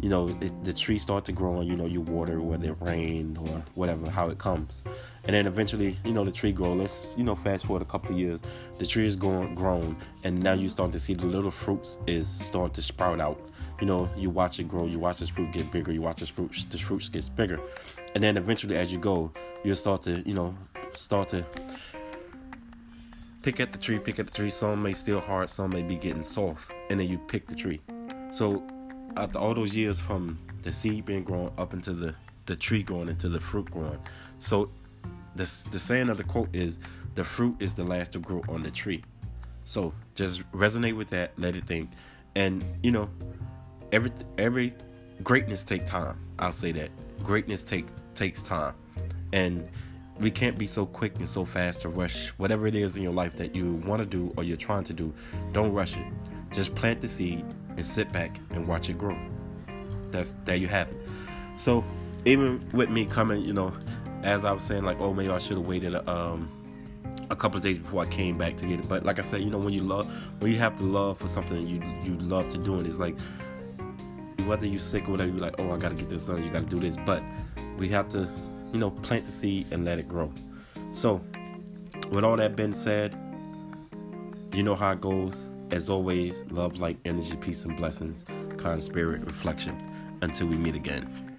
you 0.05 0.11
know 0.11 0.29
it, 0.43 0.65
the 0.65 0.73
tree 0.75 0.99
start 0.99 1.25
to 1.25 1.33
grow 1.33 1.61
and 1.61 1.67
you 1.67 1.75
know 1.75 1.87
you 1.87 2.03
water 2.03 2.39
whether 2.43 2.73
it 2.73 2.77
rain 2.79 3.39
or 3.39 3.65
whatever 3.75 4.11
how 4.11 4.29
it 4.29 4.37
comes. 4.37 4.83
And 5.25 5.35
then 5.35 5.47
eventually 5.47 5.99
you 6.05 6.13
know 6.13 6.27
the 6.27 6.31
tree 6.31 6.53
grow. 6.53 6.75
Let's 6.75 7.15
you 7.17 7.25
know 7.25 7.35
fast 7.35 7.65
forward 7.65 7.81
a 7.81 7.87
couple 7.87 8.13
of 8.13 8.19
years. 8.19 8.43
The 8.79 8.85
tree 8.87 9.07
is 9.07 9.17
going 9.17 9.55
grown 9.55 9.97
and 10.23 10.43
now 10.43 10.53
you 10.53 10.69
start 10.69 10.93
to 10.93 11.01
see 11.01 11.15
the 11.15 11.25
little 11.25 11.51
fruits 11.51 11.97
is 12.07 12.29
starting 12.29 12.75
to 12.75 12.83
sprout 12.83 13.19
out 13.19 13.41
you 13.81 13.87
know 13.87 14.09
you 14.17 14.31
watch 14.31 14.59
it 14.59 14.69
grow 14.69 14.87
you 14.87 14.99
watch 14.99 15.19
this 15.19 15.29
fruit 15.29 15.53
get 15.53 15.71
bigger 15.71 15.93
you 15.93 16.03
watch 16.03 16.21
this 16.21 16.29
fruit 16.29 16.67
this 16.71 16.81
fruit 16.81 17.09
gets 17.13 17.29
bigger 17.29 17.61
and 18.15 18.23
then 18.23 18.37
eventually 18.37 18.77
as 18.77 18.93
you 18.93 18.99
go 18.99 19.33
you'll 19.65 19.77
start 19.77 20.03
to 20.03 20.23
you 20.29 20.35
know 20.35 20.55
start 20.95 21.29
to 21.29 21.45
pick 23.43 23.61
at 23.61 23.73
the 23.73 23.79
tree 23.79 23.99
pick 23.99 24.19
at 24.19 24.27
the 24.27 24.33
tree 24.33 24.51
some 24.51 24.83
may 24.83 24.93
still 24.93 25.21
hard 25.21 25.49
some 25.51 25.71
may 25.71 25.83
be 25.83 25.97
getting 25.97 26.23
soft 26.23 26.71
and 26.91 27.01
then 27.01 27.09
you 27.09 27.19
pick 27.19 27.47
the 27.47 27.55
tree 27.55 27.81
so 28.31 28.63
after 29.17 29.39
all 29.39 29.55
those 29.55 29.77
years 29.77 30.01
from 30.01 30.39
the 30.63 30.73
seed 30.73 31.05
being 31.05 31.23
grown 31.23 31.53
up 31.59 31.73
into 31.73 31.93
the 31.93 32.15
the 32.47 32.57
tree 32.57 32.83
growing 32.83 33.09
into 33.09 33.29
the 33.29 33.41
fruit 33.41 33.71
growing. 33.71 33.99
So 34.39 34.71
the 35.37 35.51
the 35.71 35.79
saying 35.79 36.09
of 36.09 36.17
the 36.17 36.25
quote 36.25 36.55
is 36.55 36.79
the 37.15 37.25
fruit 37.25 37.57
is 37.61 37.75
the 37.75 37.85
last 37.85 38.13
to 38.13 38.19
grow 38.19 38.43
on 38.49 38.63
the 38.63 38.71
tree. 38.71 39.03
So 39.65 39.95
just 40.15 40.43
resonate 40.53 40.97
with 40.97 41.09
that, 41.11 41.33
let 41.39 41.57
it 41.57 41.67
think. 41.67 41.91
And 42.35 42.65
you 42.83 42.91
know, 42.91 43.09
every 43.95 44.11
every 44.39 44.75
greatness 45.23 45.63
take 45.63 45.87
time. 45.87 46.19
I'll 46.39 46.53
say 46.53 46.73
that. 46.73 46.91
Greatness 47.23 47.63
take 47.63 47.87
takes 48.15 48.43
time. 48.43 48.75
And 49.33 49.69
we 50.19 50.31
can't 50.31 50.59
be 50.59 50.67
so 50.67 50.87
quick 50.87 51.17
and 51.19 51.29
so 51.29 51.45
fast 51.45 51.83
to 51.83 51.89
rush 51.89 52.29
whatever 52.31 52.67
it 52.67 52.75
is 52.75 52.97
in 52.97 53.03
your 53.03 53.13
life 53.13 53.37
that 53.37 53.55
you 53.55 53.75
want 53.87 54.01
to 54.01 54.07
do 54.07 54.33
or 54.37 54.45
you're 54.45 54.57
trying 54.57 54.85
to 54.85 54.93
do. 54.93 55.13
Don't 55.53 55.73
rush 55.73 55.97
it. 55.97 56.07
Just 56.53 56.75
plant 56.75 57.01
the 57.01 57.09
seed 57.09 57.45
and 57.71 57.85
sit 57.85 58.13
back 58.13 58.39
and 58.51 58.69
watch 58.69 58.91
it 58.91 58.99
grow. 58.99 59.17
That's 60.11 60.37
there 60.45 60.57
you 60.57 60.69
have 60.69 60.89
it. 60.89 60.97
So 61.57 61.85
even 62.25 62.67
with 62.73 62.91
me 62.91 63.07
coming, 63.07 63.43
you 63.43 63.53
know, 63.53 63.73
as 64.23 64.45
I 64.45 64.53
was 64.53 64.65
saying, 64.65 64.85
like, 64.85 65.01
oh, 65.01 65.13
maybe 65.13 65.33
I 65.33 65.39
should 65.39 65.57
have 65.57 65.67
waited 65.67 65.95
a, 65.95 66.11
um, 66.11 66.49
a 67.31 67.37
couple 67.37 67.57
of 67.57 67.63
days 67.63 67.79
before 67.79 68.03
I 68.03 68.07
came 68.07 68.39
back 68.39 68.57
to 68.59 68.67
get 68.67 68.81
it. 68.81 68.89
But 68.89 69.05
like 69.05 69.19
I 69.19 69.23
said, 69.23 69.41
you 69.41 69.51
know, 69.51 69.59
when 69.59 69.73
you 69.73 69.83
love, 69.83 70.11
when 70.41 70.53
you 70.53 70.59
have 70.59 70.77
to 70.79 70.85
love 70.85 71.19
for 71.19 71.29
something 71.29 71.57
that 71.57 71.69
you 71.69 71.83
you 72.05 72.19
love 72.21 72.49
to 72.53 72.59
do, 72.59 72.77
and 72.77 72.87
it's 72.87 72.99
like 72.99 73.17
whether 74.47 74.67
you're 74.67 74.81
sick 74.81 75.09
or 75.09 75.13
whatever, 75.13 75.31
you're 75.31 75.41
like, 75.41 75.55
oh, 75.59 75.71
I 75.71 75.79
gotta 75.79 75.95
get 75.95 76.09
this 76.09 76.27
done, 76.27 76.43
you 76.45 76.51
gotta 76.51 76.67
do 76.67 76.81
this. 76.81 76.97
But 77.05 77.23
we 77.79 77.89
have 77.91 78.09
to, 78.11 78.29
you 78.73 78.79
know, 78.79 78.91
plant 78.91 79.27
the 79.27 79.33
seed 79.33 79.67
and 79.71 79.85
let 79.85 79.99
it 79.99 80.09
grow. 80.09 80.33
So, 80.91 81.23
with 82.11 82.25
all 82.25 82.37
that 82.37 82.57
being 82.57 82.73
said, 82.73 83.17
you 84.53 84.63
know 84.63 84.75
how 84.75 84.93
it 84.93 85.01
goes. 85.01 85.51
As 85.71 85.89
always, 85.89 86.45
love, 86.51 86.79
light, 86.79 86.99
energy, 87.05 87.37
peace, 87.37 87.65
and 87.65 87.77
blessings, 87.77 88.25
kind 88.57 88.83
spirit, 88.83 89.25
reflection. 89.25 89.77
Until 90.23 90.47
we 90.47 90.57
meet 90.57 90.75
again. 90.75 91.34